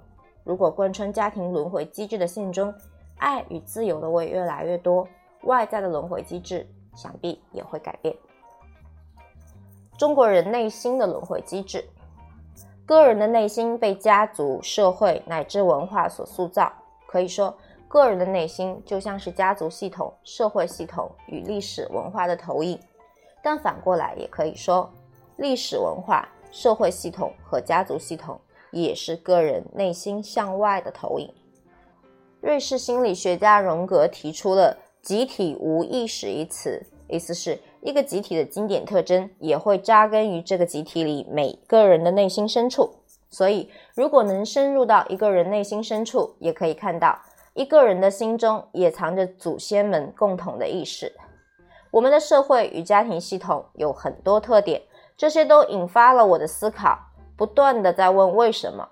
[0.43, 2.74] 如果贯穿家庭轮回机制的线中，
[3.17, 5.08] 爱与自由的味越来越多。
[5.43, 8.15] 外在的轮回机制想必也会改变。
[9.98, 11.84] 中国人内心的轮回机制，
[12.86, 16.72] 个人的内心被家族、社会乃至文化所塑造。
[17.06, 17.56] 可以说，
[17.88, 22.78] 个人的内心就像是家族系统、社会系统与历史文化的投影。
[23.41, 24.89] 但反过来也可以说，
[25.38, 28.39] 历史文化、社会系统和家族系统
[28.71, 31.34] 也是个人内心向外的投影。
[32.41, 34.78] 瑞士心理学家荣格提出了。
[35.00, 42.89] 集体无意识一词，意思是一个集体的经典特征也会扎根于这个集体里每个人的内心深处。
[43.30, 47.17] 所以，如果能深入到一个人内心深处，也可以看到
[47.54, 51.13] 一个人的心中也藏着祖先们共同的意识。
[51.98, 54.84] 我们的社会与家庭系统有很多特点，
[55.18, 56.96] 这些都引发了我的思考，
[57.36, 58.90] 不断的在问为什么。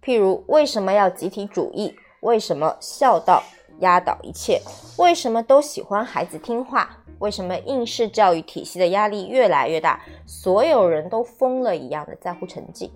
[0.00, 1.96] 譬如，为什么要集体主义？
[2.20, 3.42] 为什么孝道？
[3.80, 4.62] 压倒一切，
[4.96, 6.98] 为什么都喜欢孩子听话？
[7.18, 10.00] 为什么应试教育体系的压力越来越大？
[10.24, 12.92] 所有人都疯了一样的在乎成绩。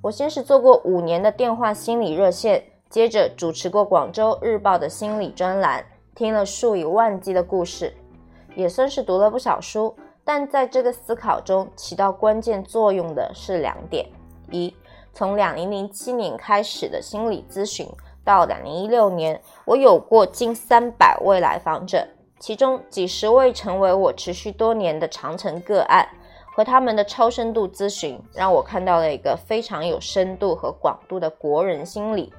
[0.00, 7.94] 我先是做过五年的电话心理热线，接着主持过广州日报的心理专栏，听了数以万计的故事，
[8.56, 9.94] 也算是读了不少书。
[10.24, 14.04] 但在这个思考中起到关键作用的是两点：
[14.50, 14.74] 一，
[15.12, 17.88] 从两零零七年开始的心理咨询。
[18.24, 22.08] 到两零一六年，我有过近三百位来访者，
[22.40, 26.08] 其中几十位成为我持续多年的长城个案。
[26.56, 32.32] 和他们的超深度咨询，让我看到了一个非常有深度和广度的国人心理。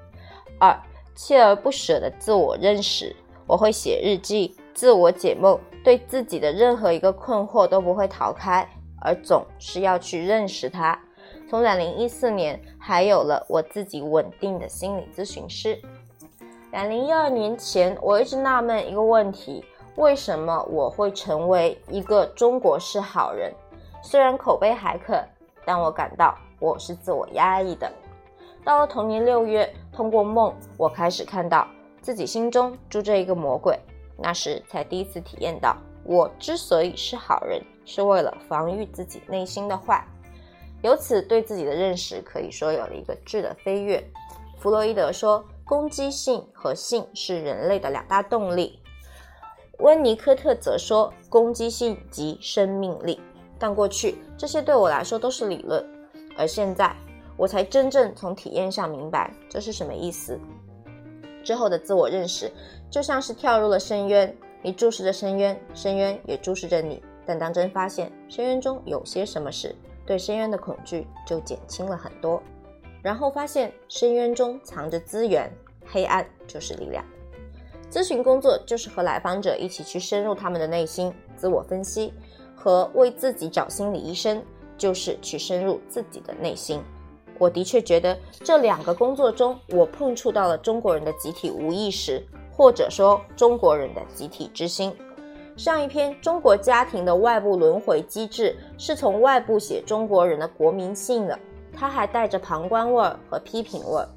[0.60, 0.76] 二，
[1.16, 8.68] 锲而不舍的自我认识，我会写日记，自我解梦，对自己的任何一个困惑都不会逃开，
[9.00, 11.00] 而总是要去认识它。
[11.50, 15.82] 从两零一四年，还有了我自己稳定的心理咨询师。
[16.74, 19.64] 两零一二年前，我一直纳闷一个问题：
[19.96, 23.54] 为什么我会成为一个中国式好人？
[24.04, 25.24] 虽然口碑还可，
[25.64, 27.90] 但我感到我是自我压抑的。
[28.62, 31.66] 到了同年六月，通过梦，我开始看到
[32.02, 33.80] 自己心中住着一个魔鬼。
[34.18, 40.06] 那时才第一次体验到，我之所以是好人，是为了防御自己内心的坏。
[40.82, 44.04] 由此对自己的认识可以说有了一个质的飞跃。
[44.60, 48.80] 弗洛伊德说，攻击性和性是人类的两大动力。
[49.80, 53.20] 温尼科特则说，攻击性即生命力。
[53.60, 55.84] 但过去这些对我来说都是理论，
[56.38, 56.96] 而现在
[57.36, 60.40] 我才真正从体验上明白这是什么意思。
[61.44, 62.52] 之后的自我认识
[62.90, 67.02] 就像是跳入了深渊，你注视着深渊，深渊也注视着你。
[67.26, 72.42] 但当真发现深渊中有些什么时，对深渊的恐惧就减轻了很多。
[73.02, 75.52] 然后发现深渊中藏着资源，
[75.86, 77.04] 黑暗就是力量。
[77.90, 82.14] 咨询工作就是和来访者一起去深入他们的内心，自我分析。
[82.60, 84.44] 和为自己找心理医生，
[84.78, 86.82] 就是去深入自己的内心。
[87.38, 92.26] 我的确觉得这两个工作中，我碰触到了中国人的集体无意识，
[92.58, 94.92] 或者说中国人的集体之心。
[95.56, 101.38] 上一篇《中国家庭的外部轮回机制》是从外部写中国人的国民性的，
[101.72, 104.10] 它还带着旁观味儿和批评味儿。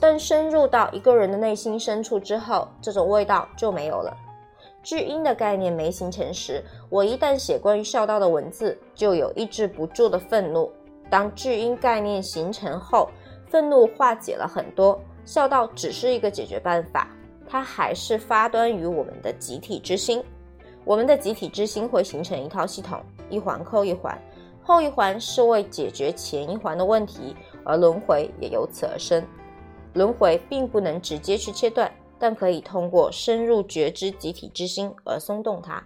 [0.00, 4.16] 但深入到一个人的内心深处之后，这种味道就没有了。
[4.82, 10.70] 至阴的概念没形成时，我一旦写关于孝道的文字，就有抑制不住的愤怒。
[11.08, 13.08] 当至阴概念形成后，
[13.48, 15.00] 愤怒化解了很多。
[15.24, 17.08] 孝道只是一个解决办法，
[17.52, 20.24] 它还是发端于我们的集体之心。
[20.86, 24.18] 我们的集体之心会形成一套系统，一环扣一环，
[24.62, 29.22] 后一环是为解决前一环的问题，而轮回也由此而生。
[29.92, 31.92] 轮回并不能直接去切断。
[32.18, 35.84] 但可以通过深入觉知集体之心而松动它。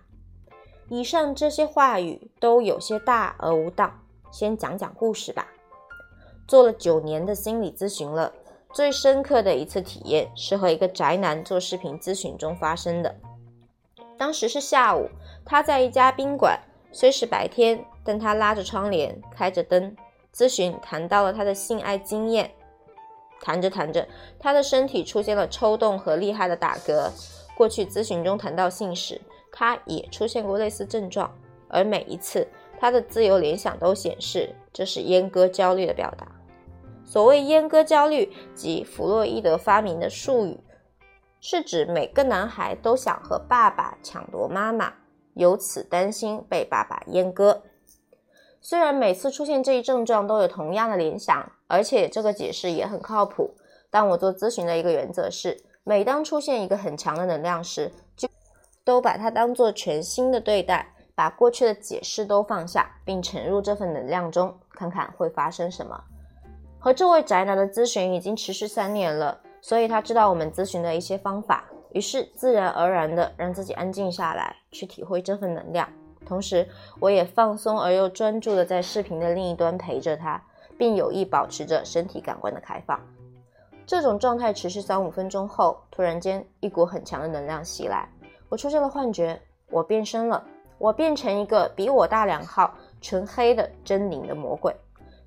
[0.90, 3.90] 以上这些话语都有些大而无当，
[4.30, 5.48] 先讲讲故事吧。
[6.46, 8.32] 做了九年的心理咨询了，
[8.76, 13.16] 最深刻的一次体验是和一个宅男做视频咨询中发生的。
[14.18, 15.08] 当时是下午，
[15.46, 16.60] 他在一家宾馆，
[16.92, 19.96] 虽是白天，但他拉着窗帘，开着灯，
[20.30, 22.50] 咨询谈到了他的性爱经验。
[23.40, 24.06] 谈着谈着，
[24.38, 27.10] 他的身体出现了抽动和厉害的打嗝。
[27.56, 29.18] 过去咨询中谈到性时，
[29.50, 31.34] 他也出现过类似症状，
[31.68, 32.46] 而每一次
[32.78, 36.28] 他的自由联想都显示这是阉割焦虑的表达。
[37.06, 40.60] 所谓阉割焦虑，即弗洛伊德发明的术语，
[41.40, 44.92] 是指每个男孩都想和爸爸抢夺妈妈，
[45.34, 47.62] 由此担心被爸爸阉割。
[48.60, 53.54] 虽然每次出现这一症状都有同样的联想，而且这个解释也很靠谱，
[53.88, 58.28] 但我做咨询的一个原则是，每当出现一个很强的能量时，就
[58.82, 66.02] 都把它当做全新的对待，把过去的解释都放下，并沉入这份能量中，看看会发生什么。
[66.86, 75.88] 和这位宅男的咨询已经持续三年了，所以他知道我们咨询的一些方法，于是自然而然的让自己安静下来，去体会这份能量。
[76.24, 76.64] 同时，
[77.00, 80.40] 我也放松而又专注的在视频的另一端陪着他，
[80.78, 83.00] 并有意保持着身体感官的开放。
[83.84, 88.08] 这种状态持续三五分钟后，突然间一股很强的能量袭来，
[88.48, 89.36] 我出现了幻觉，
[89.72, 90.40] 我变身了，
[90.78, 94.72] 我变成一个比我大两号、纯黑的狰狞的魔鬼。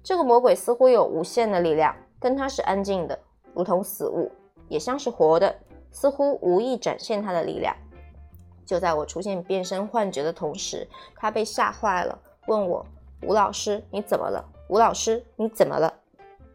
[0.03, 3.17] 这个魔鬼似乎有无限的力量，跟他是安静的，
[3.53, 4.31] 如同死物，
[4.67, 5.53] 也像是活的，
[5.91, 7.75] 似乎无意展现他的力量。
[8.65, 12.85] 就在我出现变身幻觉的同时，他被吓坏了，问我
[13.25, 15.93] ：“吴老师，你怎么了？”“吴老师，你怎么了？”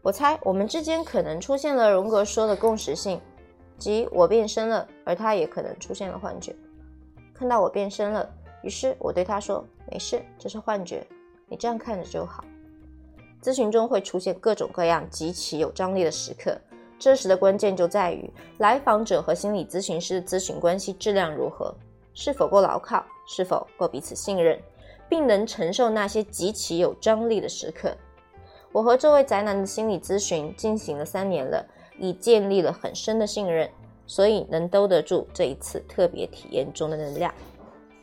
[0.01, 3.19] 我猜我们之间可能出现了荣格说的共识性，
[3.77, 6.55] 即我变身了，而他也可能出现了幻觉。
[7.33, 8.29] 看到我变身了，
[8.61, 11.05] 于是我对他说：“没事，这是幻觉，
[11.47, 12.43] 你这样看着就好。”
[13.45, 16.57] 咨询中会出现各种各样极其有张力的时刻，
[16.97, 18.27] 这时的关键就在于
[18.57, 21.71] 来访者和心理咨询师的咨询关系质量如何。
[22.15, 23.05] 是否够牢靠？
[23.27, 24.59] 是否够彼此信任，
[25.07, 27.95] 并能承受那些极其有张力的时刻？
[28.71, 31.63] 我和这位宅男的心理咨询进行了三年了，
[31.99, 33.69] 已建立了很深的信任，
[34.07, 37.31] 所以能兜得住这一次特别体验中的能量。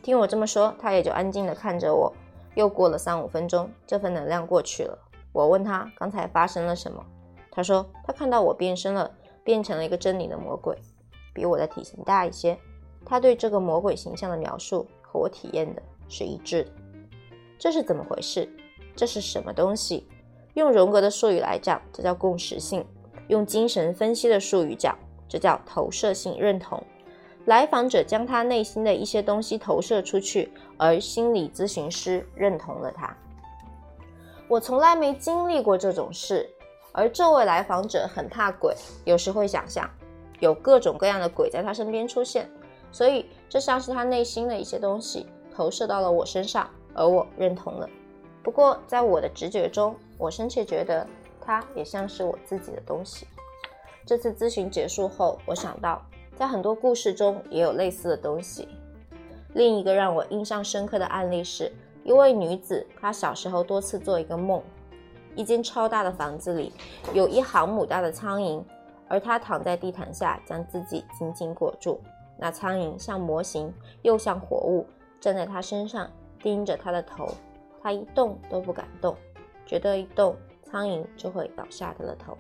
[0.05, 2.13] 听我这么说，他也就安静地看着我。
[2.55, 4.97] 又过了三五分钟，这份能量过去了。
[5.33, 7.05] 我问他刚才发生了什么，
[7.51, 9.11] 他说他看到我变身了，
[9.43, 10.77] 变成了一个狰狞的魔鬼，
[11.35, 12.59] 比我的体型大一些。
[13.05, 16.71] 他对这个魔鬼形象的描述和我体验的是一致的。
[17.59, 18.49] 这是怎么回事？
[18.95, 20.07] 这是什么东西？
[20.55, 22.83] 用荣格的术语来讲，这叫共识性；
[23.29, 24.97] 用精神分析的术语讲，
[25.29, 26.83] 这叫投射性认同。
[27.47, 33.17] 来访者将他内心的一些东西投射出去，而心理咨询师认同了他。
[34.53, 36.47] 我从来没经历过这种事，
[36.93, 38.77] 而这位来访者很怕鬼，
[39.07, 39.89] 有时会想象
[40.41, 42.47] 有各种各样的鬼在他身边出现，
[42.91, 45.27] 所以这像是他内心的一些东西
[45.57, 47.89] 投射到了我身上，而我认同了。
[48.43, 51.07] 不过在我的直觉中，我深切觉得
[51.41, 53.27] 他也像是我自己的东西。
[54.05, 56.03] 这次咨询结束后，我想到。
[56.37, 58.69] 在很多故事中也有类似的东西。
[59.55, 61.71] 另一个让我印象深刻的案例是
[62.05, 64.63] 一位女子，她小时候多次做一个梦：
[65.35, 66.73] 一间超大的房子里
[67.13, 68.63] 有一行母大的苍蝇，
[69.09, 72.01] 而她躺在地毯下，将自己紧紧裹住。
[72.39, 73.73] 那苍蝇像模型，
[74.03, 74.87] 又像活物，
[75.21, 77.29] 站在她身上，盯着她的头。
[77.81, 79.17] 她一动都不敢动，
[79.65, 82.37] 觉得一动，苍蝇就会倒下她的头。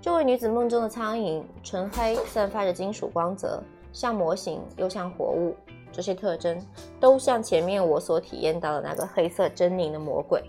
[0.00, 5.54] 这位女子梦中的苍蝇，纯黑，散发着金属光泽，像模型又像活物。
[5.98, 6.64] 这些特征
[7.00, 10.40] 都像前面我所体验到的那个黑色狰狞的魔鬼。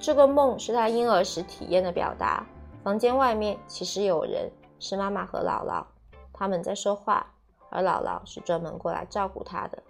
[0.00, 2.46] 这个梦是他婴儿时体验的表达。
[2.82, 5.84] 房间外面其实有人，是妈妈和姥姥，
[6.32, 7.30] 他们在说话，
[7.68, 9.82] 而姥姥是专门过来照顾他的。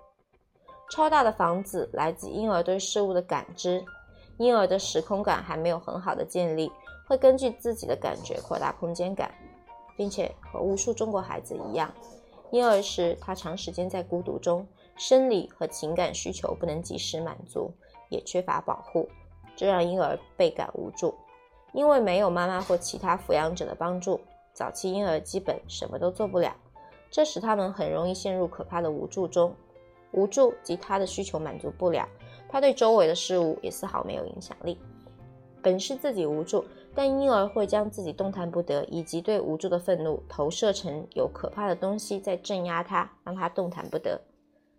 [0.91, 3.85] 超大的房子来自婴儿对事物的感知，
[4.39, 6.73] 婴儿的时空感还没有很好的建立。
[7.07, 9.33] 会根据自己的感觉扩大空间感，
[9.97, 11.89] 并且和无数中国孩子一样，
[12.51, 17.73] 婴儿时他长时间在孤独中，生理和情感需求不能及时满足，
[18.09, 19.09] 也缺乏保护，
[19.55, 21.15] 这让婴儿倍感无助。
[21.73, 24.21] 因为没有妈妈或其他抚养者的帮助，
[24.53, 26.53] 早期婴儿基本什么都做不了，
[27.11, 29.55] 这使他们很容易陷入可怕的无助中。
[30.13, 32.09] 无助及他的需求满足不了，
[32.49, 34.77] 他对周围的事物也丝毫没有影响力。
[35.63, 36.65] 本是自己无助，
[36.95, 44.21] 但婴儿会将自己动弹不得以及对无助的愤怒投射成有可怕的东西在镇压他，让他动弹不得。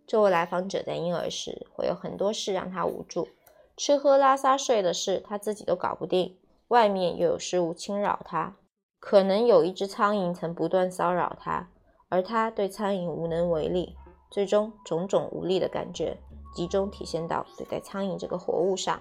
[0.06, 3.30] 这位来访者在婴儿时会有很多事让他无助，
[3.78, 6.38] 吃喝拉撒睡的事他自己都搞不定，
[6.68, 8.58] 外面又有事物侵扰他，
[9.00, 11.70] 可能有一只苍蝇曾不断骚扰他，
[12.10, 13.96] 而他对苍蝇无能为力。
[14.30, 16.18] 最终，种种无力的感觉
[16.54, 19.00] 集中体现到对待苍蝇这个活物上。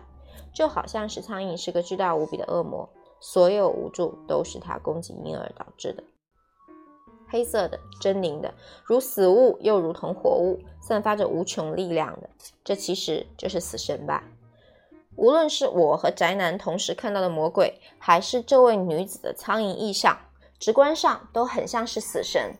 [0.52, 2.88] 就好像是苍蝇是个巨大无比的恶魔，
[3.20, 6.02] 所有无助都是它攻击婴儿导致的。
[7.28, 8.52] 黑色的、狰狞的，
[8.84, 12.28] 如死物又如同活物，散发着无穷力量的，
[12.64, 14.24] 这其实就是死神吧？
[15.16, 20.18] 无论是我和宅男同时看到的魔鬼，还是这位女子的苍蝇意象，
[20.58, 22.54] 直观上都很像是死神。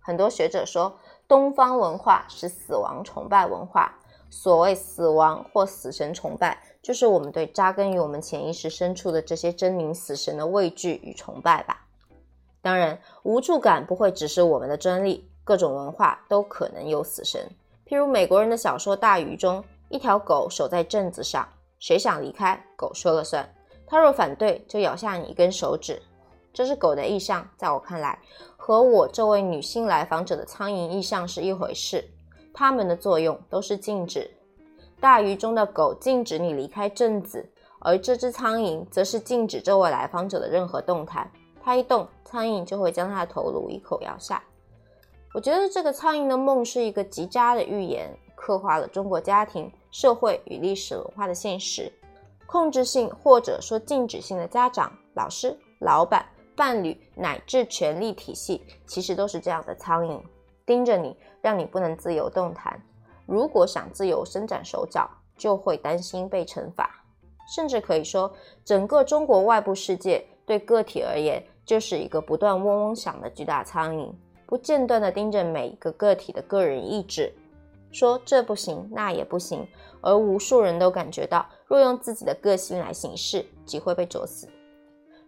[0.00, 3.98] 很多学者说，东方文化是死亡崇拜文化。
[4.30, 11.86] 所谓死亡或死神崇拜，就是我们对扎根于我们潜意识深处的这些狰狞死神的畏惧与崇拜吧。
[12.60, 17.50] 当然，无助感不会只是我们的专利，各种文化都可能有死神。
[17.88, 23.48] 譬如美国人的小说《大鱼》中，一条狗守在镇子上，谁想离开，狗说了算。
[23.86, 26.02] 它若反对，就咬下你一根手指。
[26.52, 28.18] 这是狗的意象，在我看来，
[28.58, 32.06] 和我这位女性来访者的苍蝇意象是一回事。
[32.52, 34.30] 它们的作用都是禁止。
[35.04, 37.46] 大鱼中的狗禁止你离开镇子，
[37.80, 41.30] 而这只苍蝇则是禁止这位来访者的任何动弹。
[41.62, 44.42] 它一动，苍蝇就会将它的头颅一口咬下。
[45.34, 51.92] 我觉得这个苍蝇的梦是一个极佳的预言，刻画了中国家庭、社会与历史文化的现实。
[52.46, 56.24] 控制性或者说禁止性的家长、老师、老板、
[56.56, 60.18] 伴侣乃至权力体系，其实都是这样的苍蝇。
[60.64, 62.82] 盯着你，让你不能自由动弹。
[63.26, 67.02] 如果想自由伸展手脚，就会担心被惩罚。
[67.54, 68.32] 甚至可以说，
[68.64, 74.10] 整个中国外部世界对个体而言，就是一个不断嗡嗡响的巨大苍蝇，
[74.46, 77.32] 不间断地盯着每一个个体的个人意志，
[77.92, 79.66] 说这不行，那也不行。
[80.00, 84.48] 而无数人都感觉到，若用自己的个性来行事，即会被啄死。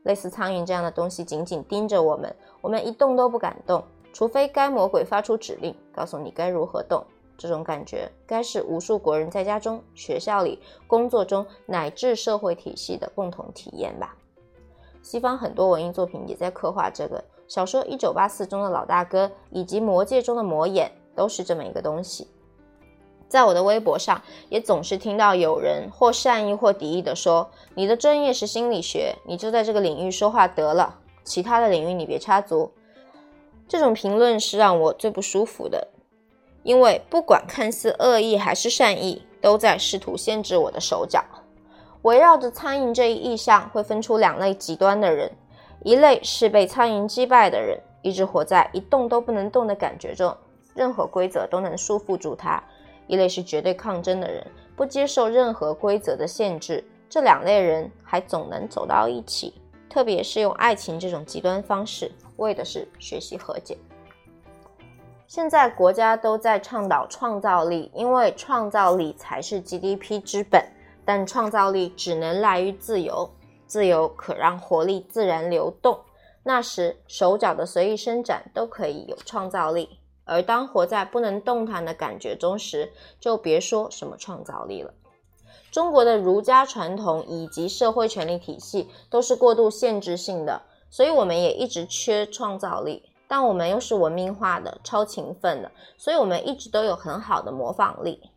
[0.02, 3.82] 类似苍蝇这样的东西，紧紧盯着我们，我们一动都不敢动。
[4.12, 7.04] 除非该魔鬼发出指令，告诉你该如何动，
[7.38, 14.16] 这种感觉该是无数国人在家中、学校里、工作中乃至社会体系的共同体验吧。
[15.02, 17.22] 西方很多文艺作品也在刻画这个。
[17.48, 22.26] 小说《一九八四》中的老大哥，以及《魔戒》中的魔眼，都是这么一个东西。
[23.28, 32.72] 在我的微博上，也总是听到有人或善意或敌意的说：“你的专业是心理学，你就在这个领域说话得了，其他的领域你别插足。”
[33.68, 35.88] 这种评论是让我最不舒服的，
[36.66, 41.24] 因为不管看似恶意还是善意，都在试图限制我的手脚。
[42.02, 45.30] 围绕着苍蝇这一意象，会分出两类极端的人。
[45.84, 50.36] 一类是被苍蝇击败的人，一直活在一动都不能动的感觉中，
[50.74, 52.60] 任何规则都能束缚住他；
[53.06, 54.44] 一类是绝对抗争的人，
[54.74, 56.84] 不接受任何规则的限制。
[57.08, 59.54] 这两类人还总能走到一起，
[59.88, 63.78] 特别是用爱情这种极端方式，为的是学习和解。
[65.26, 70.64] 现在国家都在倡导创造力，因为创造力才是 GDP 之本，
[71.04, 73.28] 但创造力只能来于自由。
[73.66, 75.98] 自由可让活力自然流动，
[76.44, 79.98] 那时手脚的随意伸展都可以有创造力。
[80.24, 84.94] 而当活在不能动弹的感觉中时，就别说什么创造力了。
[85.72, 93.02] 中国的儒家传统以及社会权力体系都是过度限制性的，所以我们也一直缺创造力。
[93.28, 98.30] 但我们又是文明化的、超勤奋的，所以我们一直都有很好的模仿力。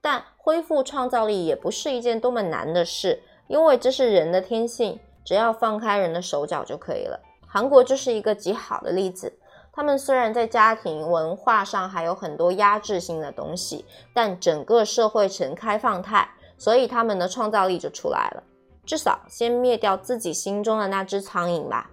[0.00, 3.22] 但恢复创造力也不是一件多么难的事。
[3.46, 7.20] 因为这是人的天性，只要放开人的手脚就可以了。
[7.46, 9.30] 韩国就是一个极好的例子。
[9.70, 13.84] 他们虽然在家庭文化上还有很多压制性的东西，
[14.14, 16.26] 但整个社会呈开放态，
[16.56, 18.42] 所以他们的创造力就出来了。
[18.86, 21.90] 至少先灭掉自己心中的那只苍蝇吧。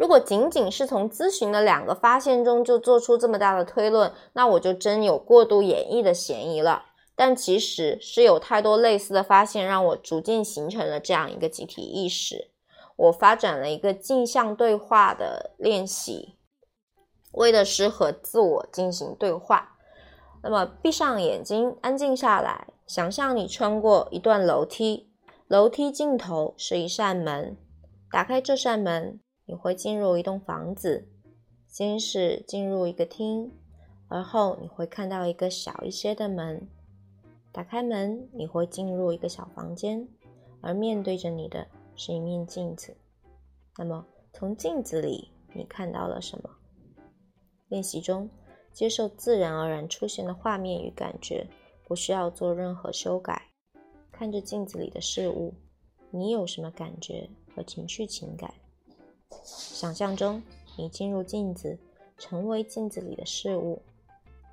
[0.00, 6.86] 如果仅仅是从咨询的两个发现中就做出这么大的推论，那我就真有过度演绎的嫌疑了。
[7.14, 12.50] 但其实是有太多类似的发现，让我逐渐形成了这样一个集体意识。
[12.96, 16.36] 我发展了一个镜像对话的练习，
[17.32, 19.76] 为的是和自我进行对话。
[20.42, 25.10] 那么，闭上眼睛，安静下来，想象你穿过一段楼梯，
[25.46, 27.58] 楼梯尽头是一扇门。
[28.10, 29.20] 打开这扇门，
[29.50, 31.08] 你会进入一栋房子，
[31.66, 33.50] 先是进入一个厅，
[34.06, 36.68] 而后你会看到一个小一些的门。
[37.50, 40.06] 打开门，你会进入一个小房间，
[40.60, 42.96] 而面对着你的是一面镜子。
[43.76, 46.50] 那么，从镜子里你看到了什么？
[47.66, 48.30] 练习中，
[48.72, 51.44] 接受自然而然出现的画面与感觉，
[51.88, 53.42] 不需要做任何修改。
[54.12, 55.52] 看着镜子里的事物，
[56.12, 58.54] 你有什么感觉和情绪情感？
[59.42, 60.42] 想象中，
[60.76, 61.78] 你进入镜子，
[62.18, 63.82] 成为镜子里的事物。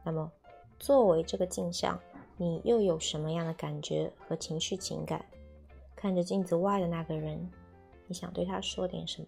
[0.03, 0.31] 那么，
[0.79, 1.99] 作为这个镜像。
[2.39, 5.25] 你又有什么样的感觉和情绪情感？
[5.95, 7.49] 看着镜子外的那个人，
[8.05, 9.27] 你想对他说点什么？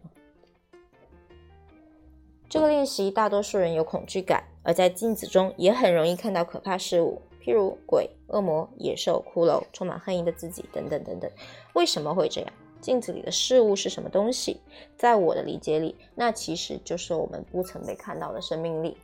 [2.47, 11.31] 这个练习，大多数人有恐惧感，而在镜子中也很容易看到可怕事物，譬如鬼、恶魔、野兽、骷髅、充满恨意的自己等等等等。
[11.73, 12.53] 为什么会这样？
[12.81, 14.59] 镜子里的事物是什么东西？
[14.97, 18.97] 在我的理解里，那其实就是我们不曾被看到的生命力。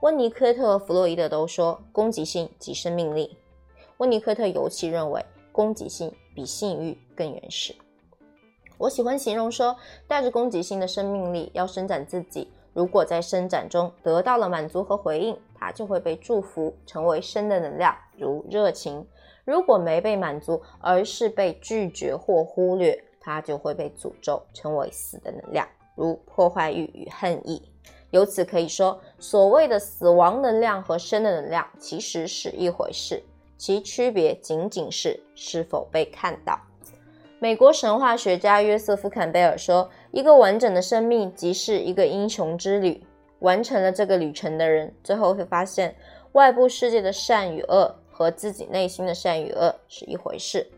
[0.00, 3.36] 温尼科特和弗洛伊德都说，攻击性即生命力。
[3.98, 7.74] 温尼科特尤其认为，攻击性比性欲更原始。
[8.78, 9.76] 我喜欢形容说，
[10.08, 19.04] 带着攻击性的生命力要伸展自己，如果在伸展中得到了满足和回应，它就会被祝福，成为生的能量，如热情；
[19.44, 27.62] 如果没被满足，而是被拒绝或忽略，它就会被诅咒，成为死的能量，如破坏欲与恨意。
[28.10, 33.22] 由此可以说，所谓的死亡能量和生的能量其实是一回事。
[33.56, 36.60] 其区别仅仅是是否被看到。
[37.38, 43.02] 美国神话学家约瑟夫·坎贝尔说：“一个完整的生命即是一个英雄之旅。
[43.38, 45.94] 完成了这个旅程的人，最后会发现
[46.32, 50.68] 外部世界的善与恶和自己内心的善与恶是一回事。”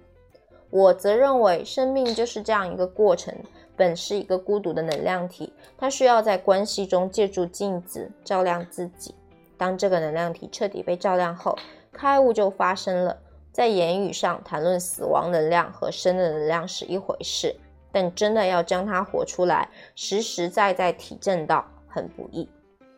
[0.74, 3.32] 我则认为，生命就是这样一个过程，
[3.76, 9.14] 本是一个孤独的能量体，它需要在关系中借助镜子照亮自己。
[9.56, 11.56] 当这个能量体彻底被照亮后，
[11.92, 13.16] 开悟就发生了。
[13.52, 17.54] 在言语上谈论死亡能量和生的能量是一回事，
[17.92, 22.48] 但真的要将它活出来，实实在在体证到很不易。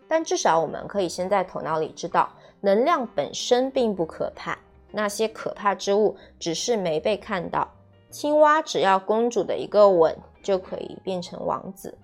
[0.09, 4.59] 但至少我们可以先在头脑里知道，能量本身并不可怕，
[4.97, 7.71] 那些可怕之物只是没被看到。
[8.11, 11.99] 青蛙只要公主的一个吻就可以变成王子，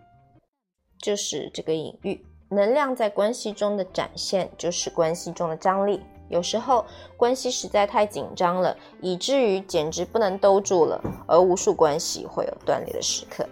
[0.99, 2.23] 就是这个隐喻。
[2.51, 6.03] 能量在关系中的展现，就是关系中的张力。
[6.29, 6.85] 有时候
[7.17, 13.49] 关系实在太紧张了，以至于简直不能兜住了，而无数关系会有断裂的时刻。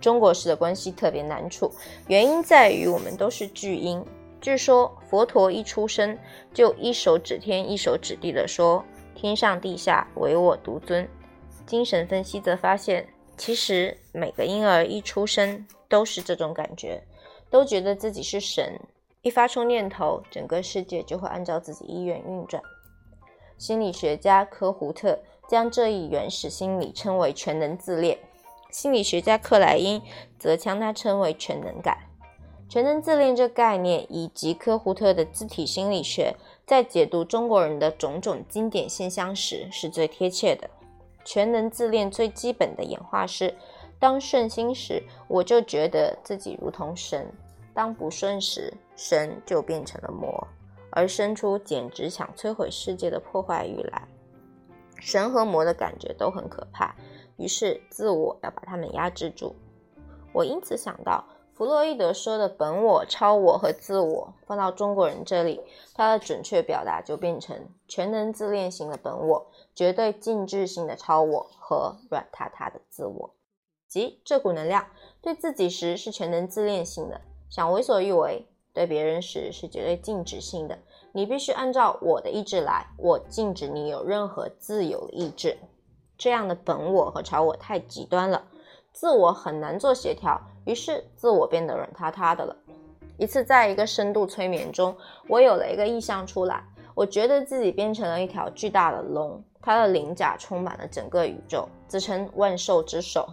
[0.00, 1.70] 中国式的关系特别难处，
[2.06, 4.02] 原因在于我们都是巨婴。
[4.40, 6.16] 据说佛陀一出生
[6.54, 8.84] 就一手指天一手指地的说
[9.14, 11.08] ：“天上地下唯我独尊。”
[11.66, 17.02] 精神分析则发现，其实每个婴儿一出生都是这种感觉，
[17.50, 18.78] 都觉得自己是神。
[19.22, 22.62] 一发出念头，整个世界就会按照自己意愿运转。
[23.58, 25.18] 心理学家科胡特
[25.48, 28.16] 将这一原始心理称为全能自恋，
[28.70, 30.00] 心理学家克莱因
[30.38, 32.07] 则将它称为全能感。
[32.68, 40.68] 全能自恋这概念以及科胡特的自体心理学，在解读中国人的种种经典现象时是最贴切的。
[41.24, 43.54] 全能自恋最基本的演化是：
[43.98, 47.24] 当顺心时，我就觉得自己如同神；
[47.72, 50.46] 当不顺时，神就变成了魔。
[50.90, 54.06] 而生出简直想摧毁世界的破坏欲来，
[54.98, 56.94] 神和魔的感觉都很可怕，
[57.36, 59.54] 于是自我要把他们压制住。
[60.32, 61.24] 我因此想到，
[61.58, 65.60] 弗洛伊德说的本我、超我和自我，放到中国人这里，
[65.92, 69.44] 它的准确表达就变成全能自恋型的本我、
[69.74, 73.34] 绝对静止性的超我和软塌塌的自我。
[73.88, 74.86] 即这股能量
[75.20, 78.46] 对自己时是全能自恋型的，想为所欲为。
[78.72, 80.78] 对别人时是绝对禁止性的，
[81.10, 85.58] 你必须按照我的意志来，我禁止你有任何自由意志。
[86.16, 88.46] 这样的本我和超我太极端了，
[88.98, 92.56] 自我很难做协调，于是自我变得软塌塌的了。
[93.16, 94.92] 一次，在一个深度催眠中，
[95.28, 96.64] 我有了一个意象出来，
[96.96, 103.24] 我觉得自己变成了一条巨大的龙，它的鳞甲充满了整个宇宙，自称万兽之首。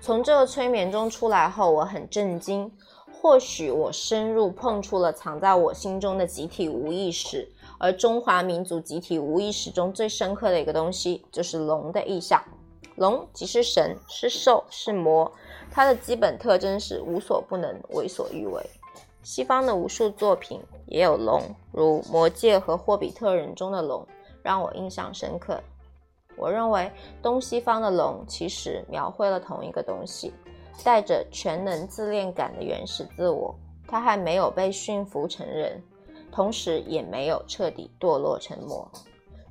[0.00, 2.72] 从这个催眠中出来后，我很震惊。
[3.12, 7.46] 或许我深入碰触了藏在我心中的集体无意识，
[7.78, 12.42] 而中华民族集体无意识中最深刻的一个东西，就是龙的意象。
[12.96, 15.30] 龙即是神，是兽，是魔。
[15.70, 18.62] 它的基本特征是无所不能，为所欲为。
[19.22, 24.06] 西方的无数作品也有龙，如《魔戒》和《霍比特人》中的龙，
[24.42, 25.60] 让我印象深刻。
[26.36, 26.90] 我认为
[27.22, 30.32] 东西方的龙其实描绘了同一个东西。
[30.82, 33.54] 带着全能自恋感的原始自我，
[33.86, 35.82] 它还没有被驯服成人，
[36.32, 38.90] 同时也没有彻底堕落成魔。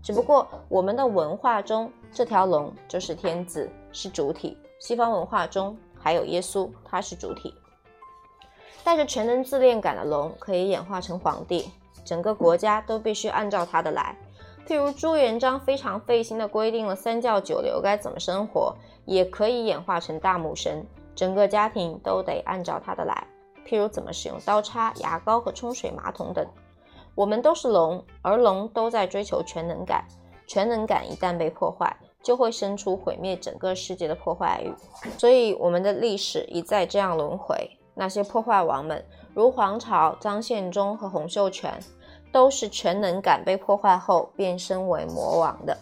[0.02, 7.54] 只不过我们的文化中，这条龙就是天子，是主体；西方文化中还有耶稣，他是主体。
[8.84, 11.70] 带着全能自恋感的龙可以演化成皇帝，
[12.06, 14.18] 整个国家都必须按照他的来。
[14.66, 18.76] 譬如朱元璋非常费心地规定了三教九流该怎么生活，
[19.06, 20.86] 也可以演化成大母神。
[21.16, 23.28] 整个家庭都得按照他的来，
[23.68, 26.47] 譬如怎么使用刀叉、牙膏和冲水马桶等。
[27.20, 30.05] 我们都是龙，而龙都在追求全能感。
[30.47, 31.93] 全能感一旦被破坏，
[32.24, 34.74] 就会生出毁灭整个世界的破坏欲。
[35.17, 37.70] 所以，我们的历史一再这样轮回。
[37.93, 39.03] 那些破坏王们，
[39.34, 41.78] 如黄巢、张献忠和洪秀全，
[42.32, 45.78] 都是全能感被破坏后变身为魔王的。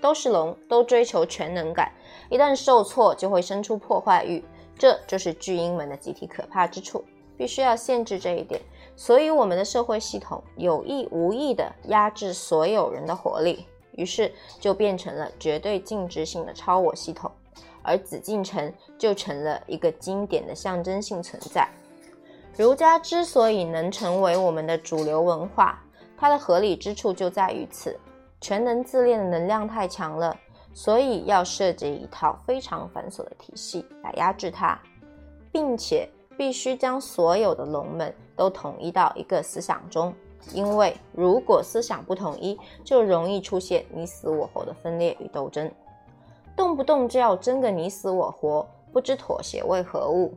[0.00, 1.92] 都是龙，都追求全能感，
[2.28, 4.44] 一旦受挫，就会生出破坏欲。
[4.76, 7.04] 这就是巨婴们的集体可怕之处，
[7.38, 8.60] 必须要限制这一点。
[8.96, 17.30] 所以，我们的社会系统有意无意地压制所有人的活力，于是就变成了绝对静止性的超我系统。
[17.86, 21.68] 而紫禁城就成了一个经典的象征性存在。
[22.56, 25.84] 儒家之所以能成为我们的主流文化，
[26.16, 27.98] 它的合理之处就在于此：
[28.40, 30.34] 全能自恋的能量太强了。
[30.72, 34.80] 所以要设计一套非常繁琐的体系来压制它，
[35.52, 40.14] 并且必须将所有的龙们都统一到一个思想中，
[40.52, 45.70] 因为如果思想不统一，就容易出现你死我活的分裂与斗争，
[46.56, 50.32] 动不动就要争个你死我活，不知妥协为何物。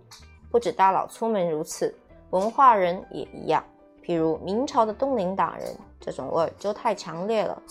[0.49, 1.93] 不止大佬出门如此，
[2.29, 3.63] 文化人也一样。
[4.03, 7.61] 譬如明朝的东林党人，这种味儿就太强烈了，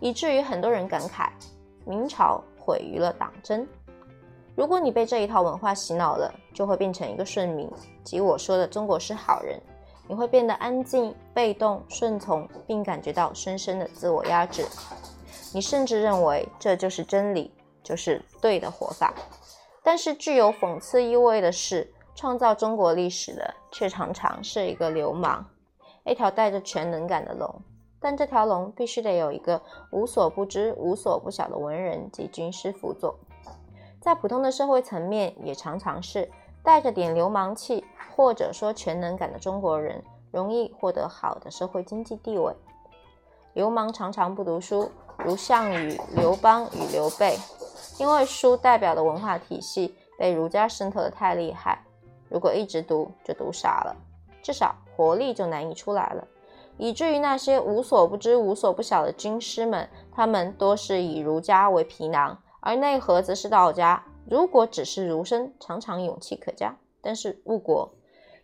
[0.00, 1.28] 以至于很多人感慨。
[1.84, 3.66] 明朝毁于了党争。
[4.54, 7.70] 如果你被这一套文化洗脑了，就会变成一个顺民，
[8.04, 9.60] 即我说的中国式好人。
[10.08, 14.66] 你会变得安静、被动、顺从，并感觉到深深的自我压制。
[15.54, 19.14] 你甚至认为这就是真理，就是对的活法。
[19.82, 25.44] 但是具有讽刺意味的是，创造中国历史的却常常是一个流氓，
[26.04, 27.62] 一条带着全能感的龙。
[28.00, 33.16] 但这条龙必须得有一个无所不知、无所不晓的文人及军师辅佐，
[34.00, 36.28] 在普通的社会层面，也常常是
[36.62, 37.84] 带着点流氓气
[38.14, 42.54] 或者说全能感的中国人，容易获得好的社会经济地位。
[43.54, 47.38] 流氓常常不读书，如项羽、刘邦与刘备，
[47.98, 51.84] 因为书代表的文化体系被儒家渗透的太厉害，
[52.28, 53.96] 如果一直读就读傻了，
[54.42, 56.26] 至少活力就难以出来了。
[56.78, 64.02] 以至于那些无所不知、无所不晓的军师们，他们多是以儒家为皮囊，而内核则是道家。
[64.28, 67.94] 如果只是儒生，常常勇气可嘉，但是误国。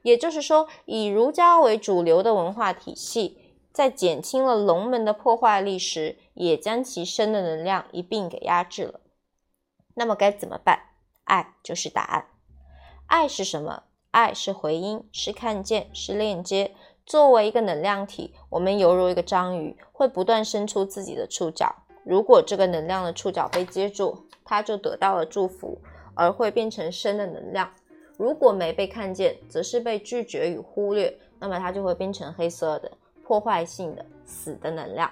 [0.02, 9.00] 也就是说，以儒家为主流的文化体系，在减轻了龙门的破坏力时，也将其生的能量一并给压制了。
[9.94, 10.80] 那么该怎么办？
[11.24, 12.26] 爱就是答案。
[13.06, 13.84] 爱是什么？
[14.10, 16.74] 爱是回音，是看见，是链接。
[17.04, 21.84] 作为一个能量体，我们犹如一个章鱼，会不断伸出自己的触角。
[22.08, 25.78] 如果这个能量的触角被接住，它就得到了祝福，
[26.14, 27.68] 而会变成生的能量；
[28.16, 32.90] 如果没被看见，则是被拒绝与忽略，那么它就会变成黑色的、
[33.22, 35.10] 破坏性的、死的能量。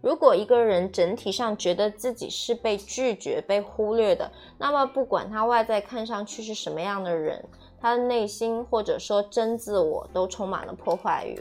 [0.00, 7.44] 如果一个人整体上觉得自己是被拒绝、被忽略的，那么不管他外在看上去是什么样的人。
[7.78, 11.38] 他的内心或者说真自我都充满了破坏欲。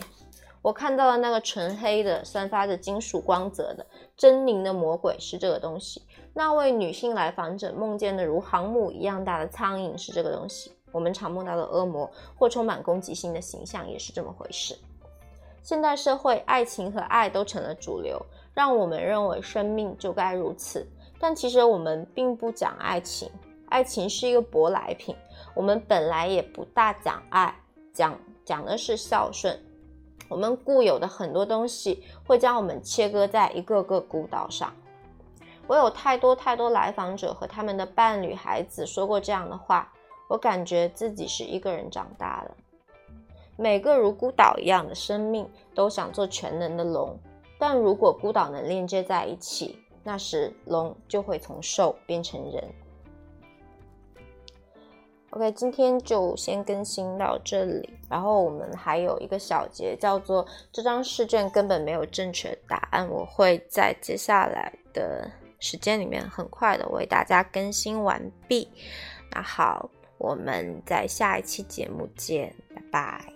[0.64, 3.86] 我看到了那个纯黑的、散发着金属光泽的
[4.18, 6.02] 狰狞的魔鬼是这个东西；
[6.34, 14.74] 那位女性来访者梦见的如航母一样大的苍蝇是这个东西；我们常梦到的恶魔或充满攻击性的形象也是这么回事。
[15.62, 18.18] 现代社会，爱情和爱都成了主流，
[18.54, 20.88] 让我们认为生命就该如此。
[21.20, 23.30] 但其实我们并不讲爱情，
[23.68, 25.14] 爱情是一个舶来品。
[25.54, 27.54] 我们本来也不大讲爱，
[27.92, 29.60] 讲讲的是孝顺。
[30.30, 34.74] 我们固有的很多东西会将我们切割在一个个孤岛上。
[35.68, 39.92] 我有太多太多来访者和他们的伴侣、孩子说过这样的话。
[40.30, 42.52] 我感觉自己是一个人长大的。
[43.56, 47.20] 每个如孤岛一样的生命都想做全能的龙，
[47.60, 52.64] 但如果孤岛能链接在一起，那时龙就会从兽变成人。
[55.36, 57.90] OK，今天就先更新到这里。
[58.08, 63.10] 然后我们还有一个小节，叫做这张试卷根本没有正确答案。
[63.10, 65.28] 我会在接下来的
[65.60, 68.70] 时间里面很快的为大家更新完毕。
[69.32, 73.33] 那好，我们在下一期节目见，拜拜。